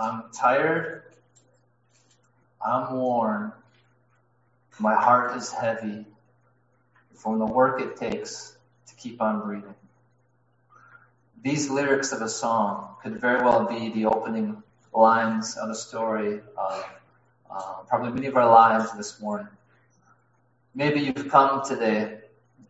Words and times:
I'm 0.00 0.30
tired. 0.32 1.02
I'm 2.64 2.94
worn. 2.94 3.52
My 4.78 4.94
heart 4.94 5.36
is 5.36 5.52
heavy 5.52 6.06
from 7.16 7.38
the 7.38 7.44
work 7.44 7.82
it 7.82 7.96
takes 7.96 8.56
to 8.86 8.94
keep 8.94 9.20
on 9.20 9.42
breathing. 9.42 9.74
These 11.42 11.68
lyrics 11.68 12.12
of 12.12 12.22
a 12.22 12.30
song 12.30 12.96
could 13.02 13.20
very 13.20 13.44
well 13.44 13.66
be 13.66 13.90
the 13.90 14.06
opening 14.06 14.62
lines 14.94 15.58
of 15.58 15.68
a 15.68 15.74
story 15.74 16.40
of 16.56 16.84
uh, 17.50 17.74
probably 17.86 18.12
many 18.12 18.28
of 18.28 18.36
our 18.38 18.48
lives 18.48 18.96
this 18.96 19.20
morning. 19.20 19.48
Maybe 20.74 21.00
you've 21.00 21.28
come 21.28 21.62
today 21.62 22.20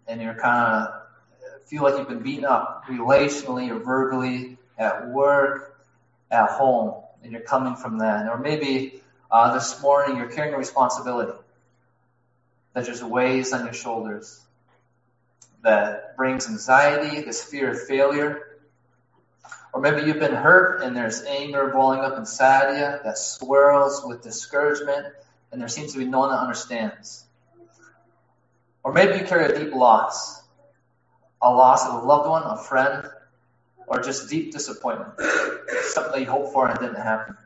and 0.08 0.20
you're 0.20 0.34
kind 0.34 0.88
of 0.88 1.68
feel 1.68 1.84
like 1.84 1.96
you've 1.96 2.08
been 2.08 2.24
beaten 2.24 2.44
up 2.44 2.86
relationally 2.88 3.70
or 3.70 3.78
verbally 3.78 4.58
at 4.76 5.08
work, 5.10 5.80
at 6.28 6.50
home, 6.50 7.04
and 7.22 7.32
you're 7.32 7.40
coming 7.40 7.76
from 7.76 7.98
that. 7.98 8.28
Or 8.28 8.38
maybe 8.38 9.00
uh, 9.30 9.54
this 9.54 9.80
morning 9.82 10.16
you're 10.16 10.30
carrying 10.30 10.54
a 10.54 10.58
responsibility 10.58 11.32
that 12.74 12.86
just 12.86 13.02
weighs 13.02 13.52
on 13.52 13.64
your 13.64 13.74
shoulders, 13.74 14.40
that 15.62 16.16
brings 16.16 16.48
anxiety, 16.48 17.20
this 17.22 17.42
fear 17.42 17.70
of 17.72 17.82
failure, 17.82 18.50
or 19.72 19.80
maybe 19.80 20.02
you've 20.06 20.18
been 20.18 20.34
hurt 20.34 20.82
and 20.82 20.96
there's 20.96 21.22
anger 21.22 21.68
boiling 21.68 22.00
up 22.00 22.18
inside 22.18 22.74
you 22.74 22.98
that 23.04 23.18
swirls 23.18 24.02
with 24.04 24.22
discouragement 24.22 25.06
and 25.52 25.60
there 25.60 25.68
seems 25.68 25.92
to 25.92 25.98
be 25.98 26.04
no 26.04 26.20
one 26.20 26.30
that 26.30 26.40
understands. 26.40 27.24
Or 28.82 28.92
maybe 28.92 29.18
you 29.18 29.24
carry 29.24 29.52
a 29.52 29.58
deep 29.58 29.74
loss, 29.74 30.42
a 31.42 31.52
loss 31.52 31.86
of 31.86 32.02
a 32.02 32.06
loved 32.06 32.28
one, 32.28 32.42
a 32.44 32.56
friend, 32.56 33.08
or 33.90 34.00
just 34.00 34.30
deep 34.30 34.52
disappointment, 34.52 35.10
something 35.88 36.22
you 36.22 36.30
hoped 36.30 36.52
for 36.52 36.68
and 36.68 36.78
it 36.78 36.80
didn't 36.80 37.02
happen. 37.02 37.36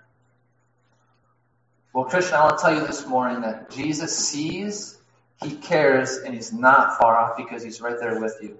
Well, 1.94 2.04
Christian, 2.04 2.34
I 2.34 2.44
want 2.44 2.58
to 2.58 2.62
tell 2.62 2.74
you 2.74 2.86
this 2.86 3.06
morning 3.06 3.40
that 3.40 3.70
Jesus 3.70 4.16
sees, 4.16 4.98
He 5.42 5.56
cares, 5.56 6.18
and 6.18 6.34
He's 6.34 6.52
not 6.52 6.98
far 6.98 7.16
off 7.16 7.38
because 7.38 7.62
He's 7.62 7.80
right 7.80 7.98
there 7.98 8.20
with 8.20 8.36
you. 8.42 8.58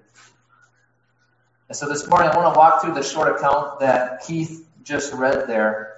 And 1.69 1.77
so 1.77 1.87
this 1.87 2.07
morning 2.07 2.29
I 2.29 2.35
want 2.35 2.55
to 2.55 2.57
walk 2.57 2.81
through 2.81 2.95
the 2.95 3.03
short 3.03 3.35
account 3.35 3.81
that 3.81 4.23
Keith 4.25 4.67
just 4.83 5.13
read 5.13 5.47
there. 5.47 5.97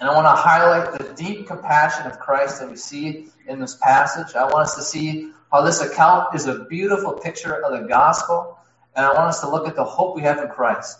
And 0.00 0.08
I 0.08 0.14
want 0.14 0.24
to 0.24 0.30
highlight 0.30 0.98
the 0.98 1.12
deep 1.14 1.46
compassion 1.46 2.06
of 2.06 2.20
Christ 2.20 2.60
that 2.60 2.70
we 2.70 2.76
see 2.76 3.26
in 3.46 3.60
this 3.60 3.76
passage. 3.76 4.34
I 4.34 4.44
want 4.44 4.66
us 4.66 4.76
to 4.76 4.82
see 4.82 5.30
how 5.50 5.60
this 5.62 5.82
account 5.82 6.34
is 6.34 6.46
a 6.46 6.64
beautiful 6.64 7.12
picture 7.12 7.54
of 7.54 7.78
the 7.78 7.86
gospel. 7.86 8.58
And 8.94 9.06
I 9.06 9.12
want 9.14 9.28
us 9.28 9.40
to 9.40 9.48
look 9.48 9.66
at 9.66 9.76
the 9.76 9.84
hope 9.84 10.16
we 10.16 10.22
have 10.22 10.38
in 10.38 10.48
Christ. 10.48 10.98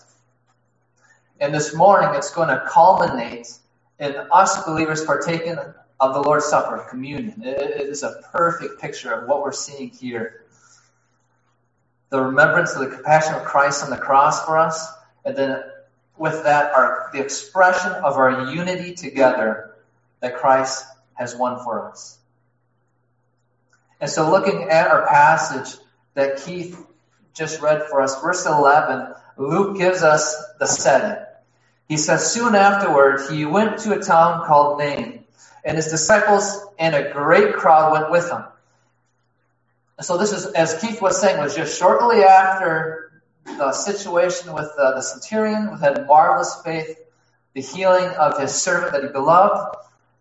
And 1.42 1.52
this 1.52 1.74
morning 1.74 2.14
it's 2.14 2.32
going 2.32 2.50
to 2.50 2.64
culminate 2.68 3.52
in 3.98 4.14
us 4.30 4.62
believers 4.62 5.04
partaking 5.04 5.56
of 5.98 6.14
the 6.14 6.20
Lord's 6.20 6.44
Supper, 6.44 6.86
communion. 6.88 7.42
It 7.42 7.80
is 7.80 8.04
a 8.04 8.22
perfect 8.30 8.80
picture 8.80 9.12
of 9.12 9.28
what 9.28 9.42
we're 9.42 9.50
seeing 9.50 9.90
here 9.90 10.44
the 12.10 12.20
remembrance 12.20 12.74
of 12.76 12.88
the 12.88 12.94
compassion 12.94 13.34
of 13.34 13.42
Christ 13.42 13.82
on 13.82 13.90
the 13.90 13.96
cross 13.96 14.44
for 14.44 14.56
us, 14.56 14.86
and 15.24 15.34
then 15.34 15.62
with 16.16 16.44
that, 16.44 16.72
our, 16.74 17.10
the 17.12 17.20
expression 17.20 17.90
of 17.90 18.18
our 18.18 18.52
unity 18.52 18.94
together 18.94 19.74
that 20.20 20.36
Christ 20.36 20.84
has 21.14 21.34
won 21.34 21.64
for 21.64 21.88
us. 21.88 22.18
And 24.00 24.08
so, 24.08 24.30
looking 24.30 24.68
at 24.68 24.88
our 24.88 25.08
passage 25.08 25.76
that 26.14 26.36
Keith 26.44 26.78
just 27.34 27.62
read 27.62 27.82
for 27.90 28.02
us, 28.02 28.20
verse 28.20 28.44
11, 28.46 29.14
Luke 29.38 29.78
gives 29.78 30.02
us 30.02 30.36
the 30.60 30.66
setting. 30.66 31.21
He 31.92 31.98
says, 31.98 32.32
Soon 32.32 32.54
afterward, 32.54 33.20
he 33.30 33.44
went 33.44 33.80
to 33.80 33.92
a 33.92 34.00
town 34.02 34.46
called 34.46 34.78
Nain, 34.78 35.26
and 35.62 35.76
his 35.76 35.88
disciples 35.88 36.64
and 36.78 36.94
a 36.94 37.12
great 37.12 37.56
crowd 37.56 37.92
went 37.92 38.10
with 38.10 38.30
him. 38.30 38.44
So 40.00 40.16
this 40.16 40.32
is, 40.32 40.46
as 40.46 40.80
Keith 40.80 41.02
was 41.02 41.20
saying, 41.20 41.38
was 41.38 41.54
just 41.54 41.78
shortly 41.78 42.24
after 42.24 43.12
the 43.44 43.72
situation 43.72 44.54
with 44.54 44.70
uh, 44.78 44.92
the 44.92 45.02
centurion, 45.02 45.66
who 45.66 45.76
had 45.76 46.06
marvelous 46.06 46.62
faith, 46.64 46.98
the 47.52 47.60
healing 47.60 48.08
of 48.08 48.40
his 48.40 48.54
servant 48.54 48.92
that 48.92 49.02
he 49.02 49.10
beloved. 49.10 49.76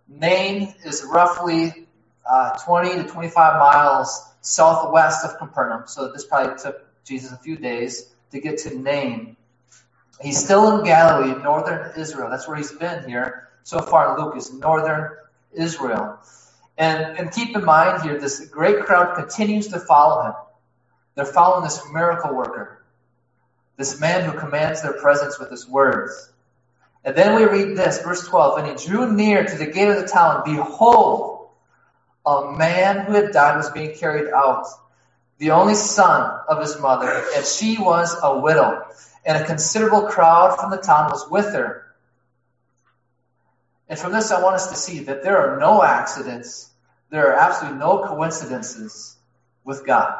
Nain 0.09 0.75
is 0.83 1.05
roughly 1.09 1.87
uh, 2.29 2.57
20 2.65 2.95
to 2.95 3.03
25 3.05 3.33
miles 3.61 4.27
southwest 4.41 5.23
of 5.23 5.37
Capernaum. 5.37 5.83
So 5.85 6.11
this 6.11 6.25
probably 6.25 6.61
took 6.61 6.85
Jesus 7.05 7.31
a 7.31 7.37
few 7.37 7.55
days 7.55 8.13
to 8.31 8.41
get 8.41 8.57
to 8.63 8.77
Nain. 8.77 9.37
He's 10.21 10.43
still 10.43 10.77
in 10.79 10.85
Galilee, 10.85 11.41
northern 11.41 11.91
Israel. 11.97 12.29
That's 12.29 12.47
where 12.47 12.57
he's 12.57 12.71
been 12.71 13.07
here 13.09 13.49
so 13.63 13.81
far. 13.81 14.19
Luke 14.19 14.37
is 14.37 14.53
northern 14.53 15.11
Israel. 15.53 16.19
And, 16.77 17.17
and 17.17 17.31
keep 17.31 17.55
in 17.55 17.65
mind 17.65 18.03
here, 18.03 18.19
this 18.19 18.47
great 18.47 18.81
crowd 18.85 19.15
continues 19.15 19.67
to 19.69 19.79
follow 19.79 20.23
him. 20.23 20.33
They're 21.15 21.25
following 21.25 21.63
this 21.63 21.81
miracle 21.91 22.33
worker, 22.33 22.83
this 23.77 23.99
man 23.99 24.29
who 24.29 24.37
commands 24.37 24.81
their 24.81 24.93
presence 24.93 25.37
with 25.39 25.51
his 25.51 25.67
words. 25.67 26.31
And 27.03 27.15
then 27.15 27.35
we 27.35 27.45
read 27.45 27.75
this, 27.75 28.01
verse 28.01 28.27
12, 28.27 28.59
and 28.59 28.67
he 28.79 28.87
drew 28.87 29.11
near 29.11 29.43
to 29.43 29.57
the 29.57 29.65
gate 29.65 29.89
of 29.89 29.97
the 29.97 30.07
town. 30.07 30.43
Behold, 30.45 31.49
a 32.25 32.51
man 32.55 33.05
who 33.05 33.13
had 33.13 33.31
died 33.31 33.57
was 33.57 33.71
being 33.71 33.95
carried 33.95 34.31
out, 34.31 34.67
the 35.39 35.51
only 35.51 35.73
son 35.73 36.39
of 36.47 36.61
his 36.61 36.79
mother, 36.79 37.23
and 37.35 37.45
she 37.45 37.77
was 37.79 38.15
a 38.21 38.39
widow. 38.39 38.85
And 39.25 39.37
a 39.37 39.45
considerable 39.45 40.03
crowd 40.03 40.59
from 40.59 40.71
the 40.71 40.77
town 40.77 41.11
was 41.11 41.29
with 41.29 41.53
her. 41.53 41.87
And 43.89 43.99
from 43.99 44.13
this, 44.13 44.31
I 44.31 44.41
want 44.43 44.55
us 44.55 44.69
to 44.69 44.75
see 44.75 44.99
that 45.05 45.23
there 45.23 45.37
are 45.37 45.59
no 45.59 45.83
accidents 45.83 46.69
there 47.11 47.29
are 47.31 47.35
absolutely 47.39 47.79
no 47.79 48.05
coincidences 48.07 49.17
with 49.65 49.85
God. 49.85 50.19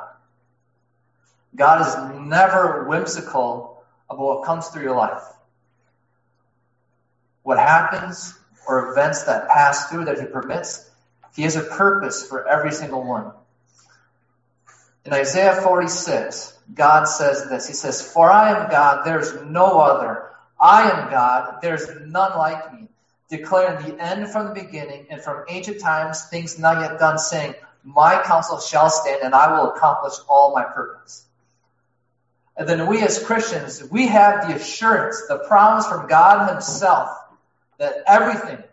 God 1.56 1.82
is 1.88 2.22
never 2.22 2.86
whimsical 2.88 3.84
about 4.10 4.24
what 4.26 4.46
comes 4.46 4.68
through 4.70 4.84
your 4.84 4.96
life. 4.96 5.24
What 7.44 7.60
happens 7.60 8.38
or 8.68 8.92
events 8.92 9.24
that 9.26 9.50
pass 9.50 9.90
through 9.90 10.06
that 10.06 10.20
He 10.20 10.26
permits, 10.28 10.90
He 11.36 11.44
has 11.44 11.56
a 11.58 11.62
purpose 11.64 12.28
for 12.28 12.48
every 12.48 12.72
single 12.74 13.04
one. 13.08 13.32
In 15.06 15.14
Isaiah 15.14 15.56
46, 15.62 16.60
God 16.74 17.06
says 17.06 17.50
this. 17.50 17.68
He 17.68 17.74
says, 17.74 18.02
For 18.02 18.32
I 18.32 18.52
am 18.52 18.70
God, 18.70 19.04
there's 19.04 19.34
no 19.44 19.80
other. 19.80 20.30
I 20.60 20.92
am 20.92 21.10
God, 21.10 21.58
there's 21.62 21.88
none 22.06 22.38
like 22.38 22.74
me 22.74 22.88
declaring 23.30 23.84
the 23.88 24.04
end 24.04 24.30
from 24.30 24.48
the 24.48 24.54
beginning 24.54 25.08
and 25.10 25.22
from 25.22 25.46
ancient 25.48 25.80
times 25.80 26.26
things 26.26 26.60
not 26.60 26.82
yet 26.82 27.00
done, 27.00 27.18
saying, 27.18 27.56
My 27.84 28.22
counsel 28.24 28.60
shall 28.60 28.90
stand 28.90 29.22
and 29.24 29.34
I 29.34 29.58
will 29.58 29.72
accomplish 29.72 30.14
all 30.28 30.54
my 30.54 30.66
purpose. 30.66 31.26
And 32.58 32.68
then 32.68 32.86
we 32.88 33.02
as 33.02 33.24
Christians, 33.24 33.82
we 33.90 34.08
have 34.08 34.48
the 34.48 34.56
assurance, 34.56 35.24
the 35.28 35.40
promise 35.40 35.88
from 35.88 36.08
God 36.08 36.52
Himself 36.52 37.10
that 37.80 38.04
everything 38.06 38.64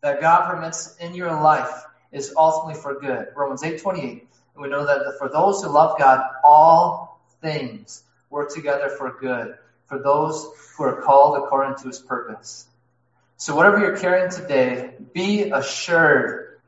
that 0.00 0.20
God 0.20 0.48
permits 0.48 0.96
in 0.98 1.14
your 1.14 1.38
life 1.42 1.84
is 2.12 2.32
ultimately 2.36 2.80
for 2.80 2.98
good. 2.98 3.26
Romans 3.36 3.62
8 3.62 3.82
28. 3.82 4.26
We 4.58 4.68
know 4.68 4.86
that 4.86 5.16
for 5.18 5.28
those 5.28 5.62
who 5.62 5.68
love 5.68 5.98
God, 5.98 6.20
all 6.42 7.20
things 7.42 8.02
work 8.30 8.52
together 8.52 8.88
for 8.88 9.16
good, 9.20 9.54
for 9.86 9.98
those 9.98 10.48
who 10.76 10.84
are 10.84 11.02
called 11.02 11.38
according 11.38 11.76
to 11.78 11.88
His 11.88 11.98
purpose. 11.98 12.66
So 13.36 13.54
whatever 13.54 13.78
you're 13.78 13.98
carrying 13.98 14.30
today, 14.30 14.94
be 15.12 15.50
assured 15.50 16.58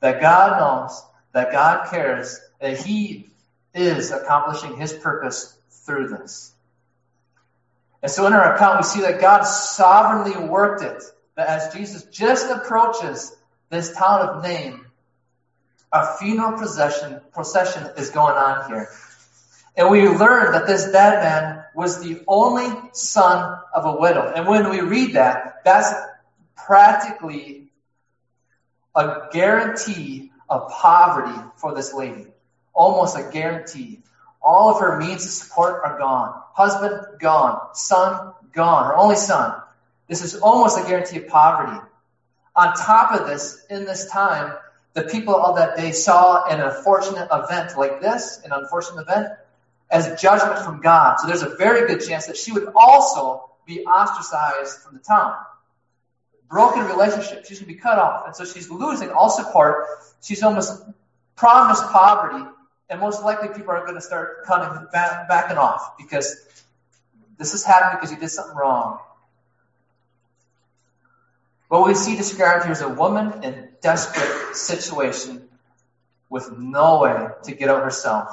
that 0.00 0.20
God 0.20 0.58
knows, 0.58 1.02
that 1.32 1.52
God 1.52 1.90
cares, 1.90 2.38
that 2.60 2.78
He 2.78 3.30
is 3.74 4.10
accomplishing 4.10 4.76
His 4.76 4.92
purpose 4.92 5.56
through 5.70 6.08
this. 6.08 6.52
And 8.02 8.12
so 8.12 8.26
in 8.26 8.32
our 8.32 8.54
account, 8.54 8.78
we 8.78 8.84
see 8.84 9.00
that 9.00 9.20
God 9.20 9.42
sovereignly 9.42 10.46
worked 10.46 10.82
it. 10.82 11.02
That 11.36 11.48
as 11.48 11.74
Jesus 11.74 12.04
just 12.04 12.50
approaches 12.50 13.34
this 13.70 13.92
town 13.96 14.20
of 14.28 14.42
Nain, 14.42 14.84
a 15.92 16.16
funeral 16.18 16.58
procession, 16.58 17.20
procession 17.32 17.88
is 17.96 18.10
going 18.10 18.36
on 18.36 18.68
here. 18.68 18.88
And 19.76 19.90
we 19.90 20.08
learn 20.08 20.52
that 20.52 20.66
this 20.66 20.90
dead 20.90 21.22
man 21.22 21.64
was 21.74 22.02
the 22.02 22.22
only 22.26 22.66
son 22.92 23.60
of 23.72 23.84
a 23.86 24.00
widow. 24.00 24.32
And 24.34 24.46
when 24.46 24.68
we 24.70 24.80
read 24.80 25.14
that, 25.14 25.62
that's 25.64 25.94
practically 26.56 27.70
a 28.94 29.28
guarantee 29.32 30.32
of 30.48 30.68
poverty 30.70 31.38
for 31.56 31.74
this 31.74 31.94
lady. 31.94 32.26
Almost 32.74 33.16
a 33.16 33.30
guarantee. 33.32 34.00
All 34.42 34.70
of 34.70 34.80
her 34.80 34.98
means 34.98 35.24
of 35.24 35.30
support 35.30 35.82
are 35.84 35.98
gone. 35.98 36.34
Husband 36.52 37.20
gone. 37.20 37.60
Son 37.74 38.32
gone. 38.52 38.86
Her 38.86 38.96
only 38.96 39.16
son. 39.16 39.54
This 40.08 40.24
is 40.24 40.36
almost 40.36 40.78
a 40.78 40.88
guarantee 40.88 41.18
of 41.18 41.28
poverty. 41.28 41.78
On 42.56 42.74
top 42.74 43.12
of 43.12 43.28
this, 43.28 43.64
in 43.70 43.84
this 43.84 44.10
time, 44.10 44.54
the 44.94 45.02
people 45.02 45.36
of 45.36 45.56
that 45.56 45.76
day 45.76 45.92
saw 45.92 46.44
an 46.46 46.60
unfortunate 46.60 47.28
event 47.32 47.76
like 47.76 48.00
this, 48.00 48.40
an 48.44 48.52
unfortunate 48.52 49.02
event, 49.02 49.28
as 49.90 50.20
judgment 50.20 50.58
from 50.64 50.80
God. 50.80 51.16
So 51.20 51.26
there's 51.26 51.42
a 51.42 51.56
very 51.56 51.86
good 51.86 52.06
chance 52.06 52.26
that 52.26 52.36
she 52.36 52.52
would 52.52 52.68
also 52.74 53.50
be 53.66 53.84
ostracized 53.84 54.80
from 54.80 54.94
the 54.94 55.00
town 55.00 55.36
broken 56.48 56.84
relationship. 56.86 57.44
She's 57.44 57.58
going 57.60 57.68
to 57.68 57.74
be 57.74 57.80
cut 57.80 57.98
off. 57.98 58.26
And 58.26 58.34
so 58.34 58.44
she's 58.44 58.70
losing 58.70 59.10
all 59.10 59.30
support. 59.30 59.86
She's 60.22 60.42
almost 60.42 60.82
promised 61.36 61.84
poverty. 61.84 62.44
And 62.90 63.00
most 63.00 63.22
likely 63.22 63.48
people 63.48 63.70
are 63.70 63.82
going 63.82 63.96
to 63.96 64.00
start 64.00 64.44
cutting, 64.44 64.86
back, 64.92 65.28
backing 65.28 65.58
off 65.58 65.98
because 65.98 66.36
this 67.36 67.52
has 67.52 67.62
happened 67.62 68.00
because 68.00 68.10
you 68.12 68.18
did 68.18 68.30
something 68.30 68.56
wrong. 68.56 68.98
What 71.68 71.86
we 71.86 71.94
see 71.94 72.16
described 72.16 72.64
here 72.64 72.72
is 72.72 72.80
a 72.80 72.88
woman 72.88 73.44
in 73.44 73.68
desperate 73.82 74.56
situation 74.56 75.48
with 76.30 76.50
no 76.56 77.00
way 77.00 77.28
to 77.44 77.54
get 77.54 77.68
out 77.68 77.84
herself. 77.84 78.30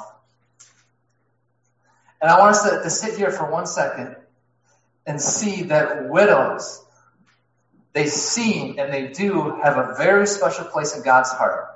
And 2.20 2.30
I 2.30 2.38
want 2.38 2.56
us 2.56 2.62
to, 2.68 2.82
to 2.82 2.90
sit 2.90 3.18
here 3.18 3.30
for 3.30 3.50
one 3.50 3.66
second 3.66 4.16
and 5.06 5.20
see 5.20 5.64
that 5.64 6.08
widows, 6.08 6.82
they 7.92 8.06
seem 8.06 8.78
and 8.78 8.92
they 8.92 9.08
do 9.08 9.60
have 9.62 9.76
a 9.76 9.94
very 9.96 10.26
special 10.26 10.64
place 10.64 10.96
in 10.96 11.02
God's 11.02 11.30
heart. 11.30 11.68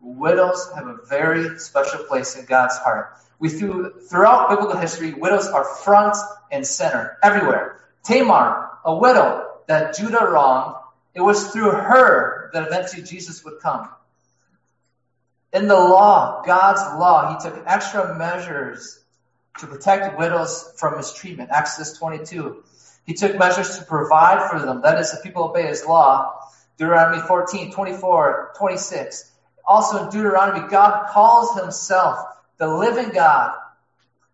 Widows 0.00 0.70
have 0.76 0.86
a 0.86 0.98
very 1.08 1.58
special 1.58 2.04
place 2.04 2.36
in 2.36 2.46
God's 2.46 2.76
heart. 2.78 3.18
We 3.40 3.48
through, 3.48 4.00
throughout 4.08 4.48
biblical 4.48 4.76
history, 4.76 5.12
widows 5.12 5.48
are 5.48 5.64
front 5.64 6.16
and 6.52 6.64
center 6.64 7.18
everywhere. 7.22 7.80
Tamar, 8.04 8.70
a 8.84 8.94
widow 8.94 9.46
that 9.66 9.96
Judah 9.96 10.24
wronged, 10.24 10.76
it 11.14 11.20
was 11.20 11.48
through 11.50 11.70
her 11.70 12.50
that 12.52 12.66
eventually 12.66 13.02
Jesus 13.02 13.44
would 13.44 13.60
come. 13.60 13.88
In 15.52 15.66
the 15.66 15.74
law, 15.74 16.42
God's 16.46 16.80
law, 16.98 17.34
he 17.34 17.48
took 17.48 17.62
extra 17.66 18.16
measures 18.16 19.00
to 19.58 19.66
protect 19.66 20.18
widows 20.18 20.72
from 20.76 20.96
mistreatment. 20.96 21.50
Exodus 21.52 21.98
22. 21.98 22.62
He 23.04 23.14
took 23.14 23.36
measures 23.36 23.78
to 23.78 23.84
provide 23.84 24.48
for 24.48 24.60
them. 24.60 24.82
That 24.82 25.00
is, 25.00 25.12
if 25.12 25.22
people 25.22 25.44
obey 25.44 25.66
his 25.66 25.84
law. 25.84 26.40
Deuteronomy 26.78 27.20
14, 27.22 27.72
24, 27.72 28.52
26. 28.56 29.32
Also 29.66 30.04
in 30.04 30.10
Deuteronomy, 30.10 30.68
God 30.68 31.08
calls 31.10 31.60
himself 31.60 32.24
the 32.58 32.68
living 32.68 33.10
God 33.10 33.52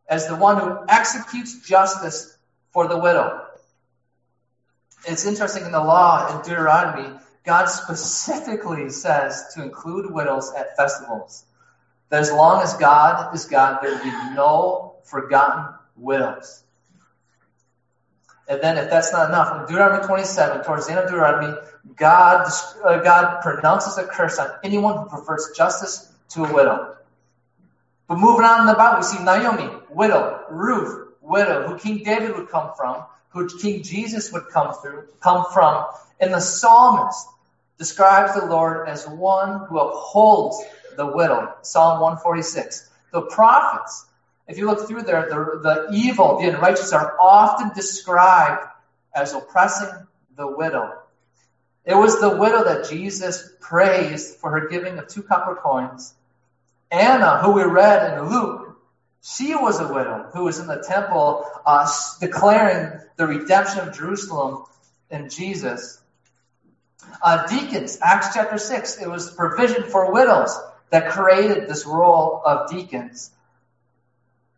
as 0.09 0.27
the 0.29 0.37
one 0.37 0.61
who 0.61 0.85
executes 0.89 1.67
justice 1.67 2.37
for 2.73 2.87
the 2.87 2.99
widow. 2.99 3.46
It's 5.07 5.25
interesting 5.25 5.65
in 5.65 5.73
the 5.73 5.83
law 5.83 6.37
in 6.37 6.43
Deuteronomy, 6.43 7.17
God 7.45 7.67
specifically 7.67 8.91
says 8.91 9.53
to 9.55 9.63
include 9.63 10.13
widows 10.13 10.53
at 10.57 10.77
festivals. 10.77 11.45
That 12.09 12.21
as 12.21 12.33
long 12.33 12.63
as 12.63 12.75
God 12.75 13.35
is 13.35 13.45
God, 13.45 13.81
there 13.83 13.93
will 13.93 14.03
be 14.03 14.35
no 14.35 14.97
forgotten 15.05 15.75
widows. 15.97 16.63
And 18.49 18.61
then, 18.61 18.79
if 18.79 18.91
that's 18.91 19.13
not 19.13 19.29
enough, 19.29 19.61
in 19.61 19.67
Deuteronomy 19.67 20.07
27, 20.07 20.65
towards 20.65 20.87
the 20.87 20.93
end 20.93 21.01
of 21.01 21.07
Deuteronomy, 21.07 21.57
God, 21.97 22.49
uh, 22.85 22.99
God 22.99 23.41
pronounces 23.43 23.99
a 23.99 24.05
curse 24.05 24.39
on 24.39 24.51
anyone 24.63 24.99
who 24.99 25.09
prefers 25.09 25.53
justice 25.57 26.13
to 26.31 26.45
a 26.45 26.53
widow. 26.53 26.97
But 28.09 28.19
moving 28.19 28.45
on 28.45 28.61
in 28.61 28.67
the 28.67 28.75
Bible, 28.75 28.99
we 28.99 29.05
see 29.05 29.23
Naomi, 29.23 29.69
widow, 29.91 30.45
Ruth, 30.49 31.09
widow, 31.21 31.67
who 31.67 31.77
King 31.77 32.05
David 32.05 32.37
would 32.37 32.49
come 32.49 32.71
from, 32.77 33.05
who 33.37 33.59
King 33.59 33.83
Jesus 33.83 34.33
would 34.33 34.49
come 34.49 34.75
through, 34.75 35.05
come 35.21 35.45
from. 35.53 35.87
And 36.21 36.33
the 36.33 36.41
psalmist 36.41 37.29
describes 37.79 38.35
the 38.35 38.47
Lord 38.47 38.89
as 38.89 39.07
one 39.07 39.67
who 39.67 39.79
upholds 39.79 40.63
the 40.97 41.07
widow. 41.07 41.55
Psalm 41.63 42.01
146. 42.01 42.91
The 43.13 43.23
prophets, 43.23 44.07
if 44.49 44.59
you 44.59 44.67
look 44.67 44.89
through 44.89 45.03
there, 45.03 45.27
the, 45.29 45.61
the 45.63 45.89
evil, 45.95 46.39
the 46.39 46.49
unrighteous 46.49 46.93
are 46.93 47.17
often 47.21 47.71
described 47.75 48.67
as 49.15 49.35
oppressing 49.35 50.07
the 50.37 50.47
widow. 50.47 50.99
It 51.85 51.95
was 51.95 52.21
the 52.21 52.37
widow 52.37 52.65
that 52.65 52.89
Jesus 52.89 53.53
praised 53.61 54.37
for 54.37 54.51
her 54.51 54.69
giving 54.69 54.99
of 54.99 55.09
two 55.09 55.23
copper 55.23 55.55
coins. 55.55 56.15
Anna, 56.91 57.39
who 57.39 57.53
we 57.53 57.65
read 57.65 58.19
in 58.19 58.29
Luke, 58.29 58.66
she 59.23 59.55
was 59.55 59.81
a 59.81 59.93
widow 59.93 60.31
who 60.33 60.45
was 60.45 60.59
in 60.59 60.67
the 60.67 60.85
temple 60.87 61.45
uh, 61.65 61.89
declaring 62.21 63.01
the 63.17 63.27
redemption 63.27 63.81
of 63.81 63.97
Jerusalem 63.97 64.65
in 65.11 65.29
Jesus. 65.31 66.01
Uh, 67.23 67.47
deacons, 67.47 67.99
Acts 68.03 68.35
chapter 68.35 68.59
6, 68.59 69.01
it 69.01 69.09
was 69.09 69.31
provision 69.31 69.85
for 69.85 70.13
widows 70.13 70.57
that 70.91 71.11
created 71.11 71.69
this 71.69 71.87
role 71.87 72.43
of 72.45 72.71
deacons. 72.71 73.31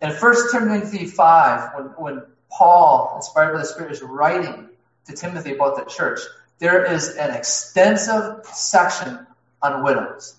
In 0.00 0.10
1 0.10 0.34
Timothy 0.52 1.06
5, 1.06 1.70
when, 1.74 1.84
when 1.96 2.22
Paul, 2.50 3.14
inspired 3.16 3.52
by 3.52 3.58
the 3.60 3.64
Spirit, 3.66 3.92
is 3.92 4.02
writing 4.02 4.68
to 5.06 5.12
Timothy 5.12 5.54
about 5.54 5.76
the 5.76 5.84
church, 5.84 6.20
there 6.58 6.84
is 6.92 7.16
an 7.16 7.34
extensive 7.34 8.44
section 8.46 9.26
on 9.62 9.82
widows. 9.82 10.37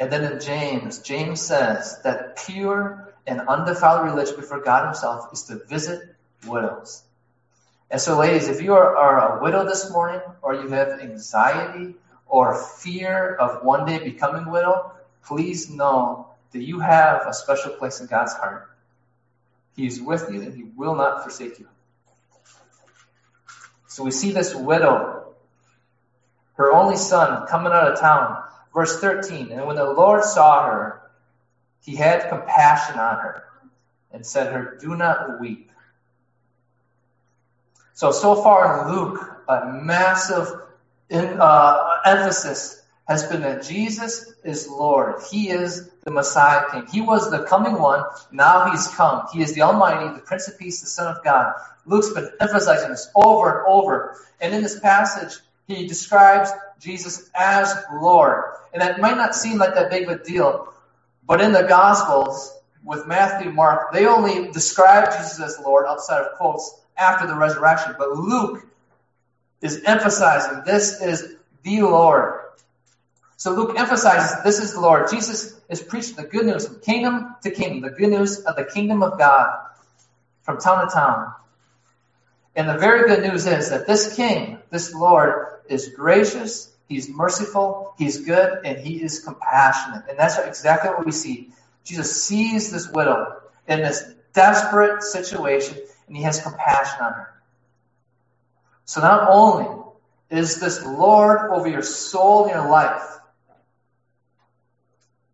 And 0.00 0.12
then 0.12 0.30
in 0.30 0.40
James, 0.40 0.98
James 0.98 1.40
says 1.40 2.00
that 2.02 2.36
pure 2.46 3.14
and 3.26 3.40
undefiled 3.40 4.04
religion 4.04 4.36
before 4.36 4.60
God 4.60 4.86
Himself 4.86 5.32
is 5.32 5.44
to 5.44 5.64
visit 5.66 6.14
widows. 6.46 7.02
And 7.90 8.00
so, 8.00 8.18
ladies, 8.18 8.48
if 8.48 8.60
you 8.60 8.74
are, 8.74 8.96
are, 8.96 9.38
a 9.38 9.42
widow 9.42 9.64
this 9.64 9.90
morning, 9.90 10.20
or 10.42 10.54
you 10.54 10.68
have 10.68 11.00
anxiety 11.00 11.94
or 12.26 12.54
fear 12.54 13.34
of 13.34 13.64
one 13.64 13.86
day 13.86 13.98
becoming 14.02 14.50
widow, 14.50 14.92
please 15.24 15.70
know 15.70 16.28
that 16.52 16.62
you 16.62 16.80
have 16.80 17.26
a 17.26 17.32
special 17.32 17.72
place 17.72 18.00
in 18.00 18.06
God's 18.06 18.32
heart. 18.32 18.70
He 19.76 19.86
is 19.86 20.00
with 20.00 20.28
you 20.30 20.42
and 20.42 20.54
He 20.54 20.64
will 20.64 20.94
not 20.94 21.22
forsake 21.22 21.58
you. 21.58 21.68
So 23.86 24.02
we 24.02 24.10
see 24.10 24.32
this 24.32 24.54
widow, 24.54 25.34
her 26.54 26.72
only 26.72 26.96
son, 26.96 27.46
coming 27.46 27.72
out 27.72 27.92
of 27.92 28.00
town. 28.00 28.43
Verse 28.74 29.00
13, 29.00 29.52
and 29.52 29.66
when 29.66 29.76
the 29.76 29.84
Lord 29.92 30.24
saw 30.24 30.66
her, 30.66 31.00
he 31.80 31.94
had 31.94 32.28
compassion 32.28 32.98
on 32.98 33.16
her 33.16 33.44
and 34.10 34.26
said 34.26 34.52
her, 34.52 34.76
do 34.80 34.96
not 34.96 35.40
weep. 35.40 35.70
So, 37.92 38.10
so 38.10 38.42
far 38.42 38.88
in 38.88 38.94
Luke, 38.96 39.20
a 39.48 39.66
massive 39.80 40.48
in, 41.08 41.36
uh, 41.40 42.00
emphasis 42.04 42.82
has 43.06 43.24
been 43.24 43.42
that 43.42 43.62
Jesus 43.62 44.32
is 44.42 44.68
Lord. 44.68 45.20
He 45.30 45.50
is 45.50 45.90
the 46.04 46.10
Messiah 46.10 46.64
King. 46.72 46.86
He 46.90 47.00
was 47.00 47.30
the 47.30 47.44
coming 47.44 47.78
one. 47.78 48.02
Now 48.32 48.70
he's 48.70 48.88
come. 48.88 49.26
He 49.32 49.42
is 49.42 49.54
the 49.54 49.62
Almighty, 49.62 50.12
the 50.14 50.20
Prince 50.20 50.48
of 50.48 50.58
Peace, 50.58 50.80
the 50.80 50.86
Son 50.86 51.14
of 51.14 51.22
God. 51.22 51.54
Luke's 51.86 52.12
been 52.12 52.30
emphasizing 52.40 52.90
this 52.90 53.10
over 53.14 53.58
and 53.58 53.66
over. 53.68 54.16
And 54.40 54.54
in 54.54 54.62
this 54.62 54.80
passage, 54.80 55.38
he 55.68 55.86
describes 55.86 56.50
Jesus 56.80 57.30
as 57.34 57.74
Lord. 57.92 58.44
And 58.72 58.82
that 58.82 59.00
might 59.00 59.16
not 59.16 59.34
seem 59.34 59.58
like 59.58 59.74
that 59.74 59.90
big 59.90 60.08
of 60.08 60.20
a 60.20 60.24
deal, 60.24 60.72
but 61.26 61.40
in 61.40 61.52
the 61.52 61.62
Gospels, 61.62 62.52
with 62.84 63.06
Matthew, 63.06 63.50
Mark, 63.50 63.92
they 63.92 64.06
only 64.06 64.52
describe 64.52 65.10
Jesus 65.12 65.40
as 65.40 65.58
Lord 65.64 65.86
outside 65.86 66.20
of 66.20 66.36
quotes 66.36 66.80
after 66.96 67.26
the 67.26 67.34
resurrection. 67.34 67.94
But 67.98 68.10
Luke 68.10 68.66
is 69.62 69.82
emphasizing 69.84 70.62
this 70.66 71.00
is 71.00 71.36
the 71.62 71.80
Lord. 71.80 72.40
So 73.36 73.52
Luke 73.52 73.78
emphasizes 73.78 74.42
this 74.44 74.58
is 74.58 74.74
the 74.74 74.80
Lord. 74.80 75.10
Jesus 75.10 75.58
is 75.68 75.80
preaching 75.82 76.16
the 76.16 76.24
good 76.24 76.46
news 76.46 76.66
from 76.66 76.80
kingdom 76.80 77.34
to 77.42 77.50
kingdom, 77.50 77.80
the 77.80 77.90
good 77.90 78.10
news 78.10 78.40
of 78.40 78.56
the 78.56 78.64
kingdom 78.64 79.02
of 79.02 79.18
God 79.18 79.50
from 80.42 80.58
town 80.58 80.86
to 80.86 80.92
town. 80.92 81.32
And 82.56 82.68
the 82.68 82.78
very 82.78 83.08
good 83.08 83.28
news 83.28 83.46
is 83.46 83.70
that 83.70 83.86
this 83.86 84.14
king, 84.14 84.58
this 84.70 84.94
Lord, 84.94 85.60
is 85.68 85.88
gracious, 85.88 86.72
he's 86.88 87.08
merciful, 87.08 87.94
he's 87.98 88.24
good, 88.24 88.60
and 88.64 88.78
he 88.78 89.02
is 89.02 89.20
compassionate. 89.20 90.04
And 90.08 90.18
that's 90.18 90.38
exactly 90.38 90.90
what 90.90 91.04
we 91.04 91.12
see. 91.12 91.50
Jesus 91.82 92.24
sees 92.24 92.70
this 92.70 92.88
widow 92.88 93.40
in 93.66 93.80
this 93.80 94.04
desperate 94.34 95.02
situation, 95.02 95.78
and 96.06 96.16
he 96.16 96.22
has 96.22 96.40
compassion 96.40 97.00
on 97.00 97.12
her. 97.12 97.34
So 98.84 99.00
not 99.00 99.28
only 99.30 99.82
is 100.30 100.60
this 100.60 100.84
Lord 100.84 101.50
over 101.50 101.68
your 101.68 101.82
soul 101.82 102.44
and 102.44 102.52
your 102.52 102.68
life, 102.68 103.02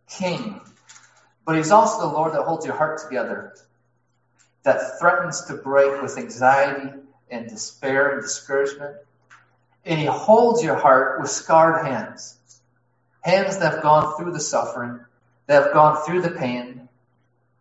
King, 0.09 0.61
but 1.45 1.57
he's 1.57 1.71
also 1.71 2.09
the 2.09 2.15
Lord 2.15 2.33
that 2.33 2.43
holds 2.43 2.65
your 2.65 2.75
heart 2.75 3.01
together, 3.03 3.55
that 4.63 4.99
threatens 4.99 5.43
to 5.47 5.55
break 5.55 6.01
with 6.03 6.17
anxiety 6.17 6.91
and 7.31 7.49
despair 7.49 8.13
and 8.13 8.23
discouragement. 8.23 8.97
And 9.85 9.99
he 9.99 10.07
holds 10.07 10.63
your 10.63 10.77
heart 10.77 11.21
with 11.21 11.31
scarred 11.31 11.87
hands. 11.87 12.37
Hands 13.23 13.57
that 13.59 13.75
have 13.75 13.83
gone 13.83 14.17
through 14.17 14.33
the 14.33 14.41
suffering, 14.41 15.01
that 15.47 15.63
have 15.65 15.73
gone 15.73 16.03
through 16.05 16.23
the 16.23 16.31
pain, 16.31 16.89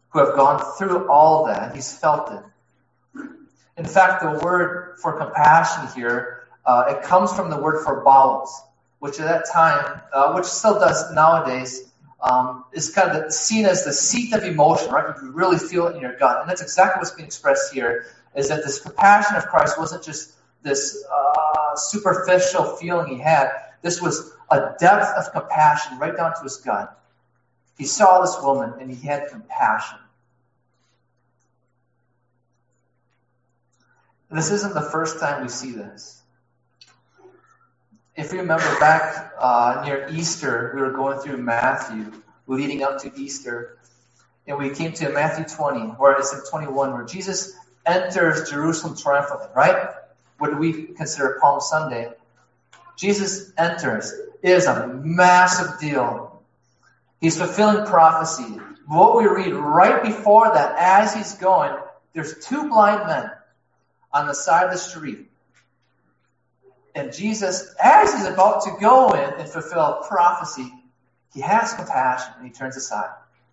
who 0.10 0.20
have 0.20 0.36
gone 0.36 0.64
through 0.78 1.10
all 1.10 1.46
that. 1.46 1.76
He's 1.76 1.98
felt 1.98 2.32
it. 2.32 2.44
In 3.78 3.86
fact, 3.86 4.22
the 4.22 4.40
word 4.44 4.98
for 5.02 5.18
compassion 5.18 5.88
here, 5.96 6.48
uh, 6.66 6.86
it 6.90 7.04
comes 7.04 7.34
from 7.34 7.50
the 7.50 7.58
word 7.58 7.84
for 7.86 8.04
bowels, 8.04 8.62
which 9.00 9.20
at 9.20 9.26
that 9.26 9.46
time, 9.52 10.02
uh, 10.14 10.34
which 10.34 10.46
still 10.46 10.80
does 10.80 11.14
nowadays, 11.14 11.90
um, 12.22 12.66
is 12.74 12.90
kind 12.90 13.12
of 13.12 13.32
seen 13.32 13.66
as 13.66 13.86
the 13.86 13.94
seat 13.94 14.34
of 14.34 14.44
emotion, 14.44 14.92
right? 14.92 15.16
You 15.22 15.32
really 15.32 15.58
feel 15.58 15.88
it 15.88 15.96
in 15.96 16.02
your 16.02 16.18
gut. 16.18 16.42
And 16.42 16.50
that's 16.50 16.62
exactly 16.62 17.00
what's 17.00 17.12
being 17.12 17.28
expressed 17.28 17.74
here 17.74 18.06
is 18.36 18.50
that 18.50 18.64
this 18.64 18.80
compassion 18.80 19.36
of 19.36 19.46
Christ 19.48 19.80
wasn't 19.80 20.04
just 20.04 20.34
this 20.62 21.04
uh, 21.12 21.76
superficial 21.76 22.64
feeling 22.78 23.08
he 23.16 23.22
had. 23.22 23.50
This 23.82 24.02
was 24.02 24.32
a 24.52 24.74
depth 24.80 25.08
of 25.18 25.32
compassion 25.32 25.98
right 26.00 26.16
down 26.16 26.36
to 26.36 26.44
his 26.44 26.58
gut. 26.58 26.98
He 27.78 27.86
saw 27.86 28.22
this 28.22 28.38
woman 28.42 28.74
and 28.80 28.92
he 28.92 29.08
had 29.08 29.30
compassion. 29.30 30.00
This 34.32 34.52
isn't 34.52 34.74
the 34.74 34.82
first 34.82 35.20
time 35.20 35.42
we 35.42 35.50
see 35.50 35.72
this. 35.72 36.22
If 38.16 38.32
you 38.34 38.40
remember 38.40 38.80
back 38.80 39.32
uh, 39.40 39.82
near 39.86 40.08
Easter, 40.12 40.72
we 40.76 40.82
were 40.82 40.92
going 40.92 41.20
through 41.20 41.38
Matthew 41.38 42.12
leading 42.46 42.84
up 42.84 43.00
to 43.02 43.12
Easter, 43.16 43.78
and 44.46 44.58
we 44.58 44.72
came 44.72 44.92
to 44.94 45.10
Matthew 45.10 45.46
20, 45.46 45.92
where 45.92 46.18
it's 46.18 46.34
in 46.34 46.42
21, 46.50 46.94
where 46.94 47.06
Jesus 47.06 47.54
enters 47.90 48.50
Jerusalem 48.50 48.96
triumphantly, 48.98 49.48
right? 49.56 49.90
What 50.38 50.58
we 50.60 50.84
consider 50.94 51.38
Palm 51.42 51.62
Sunday? 51.62 52.12
Jesus 52.98 53.52
enters. 53.58 54.14
It 54.42 54.52
is 54.52 54.66
a 54.66 54.88
massive 54.88 55.80
deal. 55.80 56.42
He's 57.20 57.38
fulfilling 57.38 57.86
prophecy. 57.86 58.60
What 58.88 59.18
we 59.18 59.28
read 59.28 59.54
right 59.54 60.02
before 60.04 60.54
that, 60.54 60.76
as 60.78 61.14
he's 61.14 61.36
going, 61.36 61.78
there's 62.14 62.46
two 62.46 62.70
blind 62.70 63.08
men 63.08 63.32
on 64.14 64.28
the 64.28 64.34
side 64.34 64.66
of 64.66 64.72
the 64.72 64.78
street. 64.78 65.30
And 66.96 67.14
Jesus, 67.14 67.74
as 67.82 68.14
he's 68.14 68.26
about 68.26 68.64
to 68.64 68.72
go 68.80 69.12
in 69.14 69.40
and 69.40 69.50
fulfill 69.50 70.04
prophecy, 70.08 70.74
he 71.34 71.42
has 71.42 71.74
compassion 71.74 72.34
and 72.38 72.48
he 72.48 72.52
turns 72.52 72.76
aside 72.78 73.12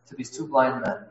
to 0.09 0.17
these 0.17 0.31
two 0.31 0.47
blind 0.49 0.83
men. 0.83 1.05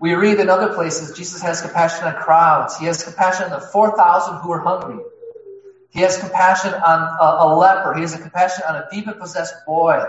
We 0.00 0.14
read 0.14 0.40
in 0.40 0.48
other 0.48 0.74
places 0.74 1.16
Jesus 1.16 1.42
has 1.42 1.62
compassion 1.62 2.04
on 2.04 2.14
crowds. 2.14 2.78
He 2.78 2.86
has 2.86 3.02
compassion 3.02 3.44
on 3.44 3.50
the 3.50 3.60
4,000 3.60 4.40
who 4.40 4.52
are 4.52 4.60
hungry. 4.60 5.02
He 5.90 6.00
has 6.00 6.18
compassion 6.18 6.74
on 6.74 7.00
a, 7.20 7.46
a 7.46 7.56
leper. 7.56 7.94
He 7.94 8.02
has 8.02 8.14
a 8.14 8.18
compassion 8.18 8.64
on 8.68 8.76
a 8.76 8.86
demon 8.92 9.14
possessed 9.18 9.54
boy 9.66 10.02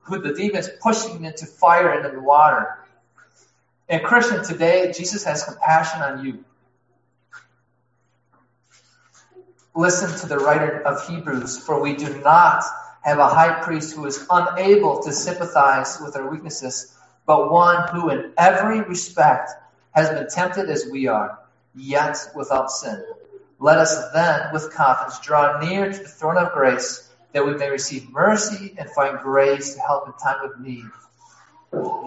who 0.00 0.20
the 0.20 0.32
demon 0.32 0.56
is 0.56 0.70
pushing 0.80 1.24
into 1.24 1.46
fire 1.46 1.90
and 1.90 2.06
into 2.06 2.20
water. 2.20 2.78
And 3.88 4.02
Christian, 4.02 4.42
today, 4.44 4.92
Jesus 4.96 5.24
has 5.24 5.44
compassion 5.44 6.02
on 6.02 6.24
you. 6.24 6.44
Listen 9.74 10.18
to 10.20 10.26
the 10.26 10.38
writer 10.38 10.80
of 10.82 11.06
Hebrews, 11.06 11.58
for 11.58 11.80
we 11.82 11.94
do 11.94 12.20
not 12.22 12.64
have 13.02 13.18
a 13.18 13.28
high 13.28 13.62
priest 13.62 13.94
who 13.94 14.06
is 14.06 14.26
unable 14.30 15.02
to 15.02 15.12
sympathize 15.12 16.00
with 16.02 16.16
our 16.16 16.28
weaknesses, 16.28 16.96
but 17.26 17.50
one 17.50 17.88
who 17.88 18.10
in 18.10 18.32
every 18.38 18.80
respect 18.80 19.50
has 19.94 20.08
been 20.10 20.28
tempted 20.28 20.70
as 20.70 20.86
we 20.90 21.08
are, 21.08 21.38
yet 21.74 22.16
without 22.34 22.70
sin. 22.70 23.04
Let 23.58 23.78
us 23.78 24.12
then, 24.12 24.52
with 24.52 24.72
confidence, 24.72 25.18
draw 25.20 25.58
near 25.58 25.92
to 25.92 25.98
the 25.98 26.08
throne 26.08 26.36
of 26.36 26.52
grace 26.52 27.10
that 27.32 27.44
we 27.44 27.54
may 27.54 27.70
receive 27.70 28.10
mercy 28.10 28.74
and 28.78 28.88
find 28.90 29.18
grace 29.18 29.74
to 29.74 29.80
help 29.80 30.06
in 30.06 30.12
time 30.14 30.44
of 30.44 30.60
need. 30.60 30.84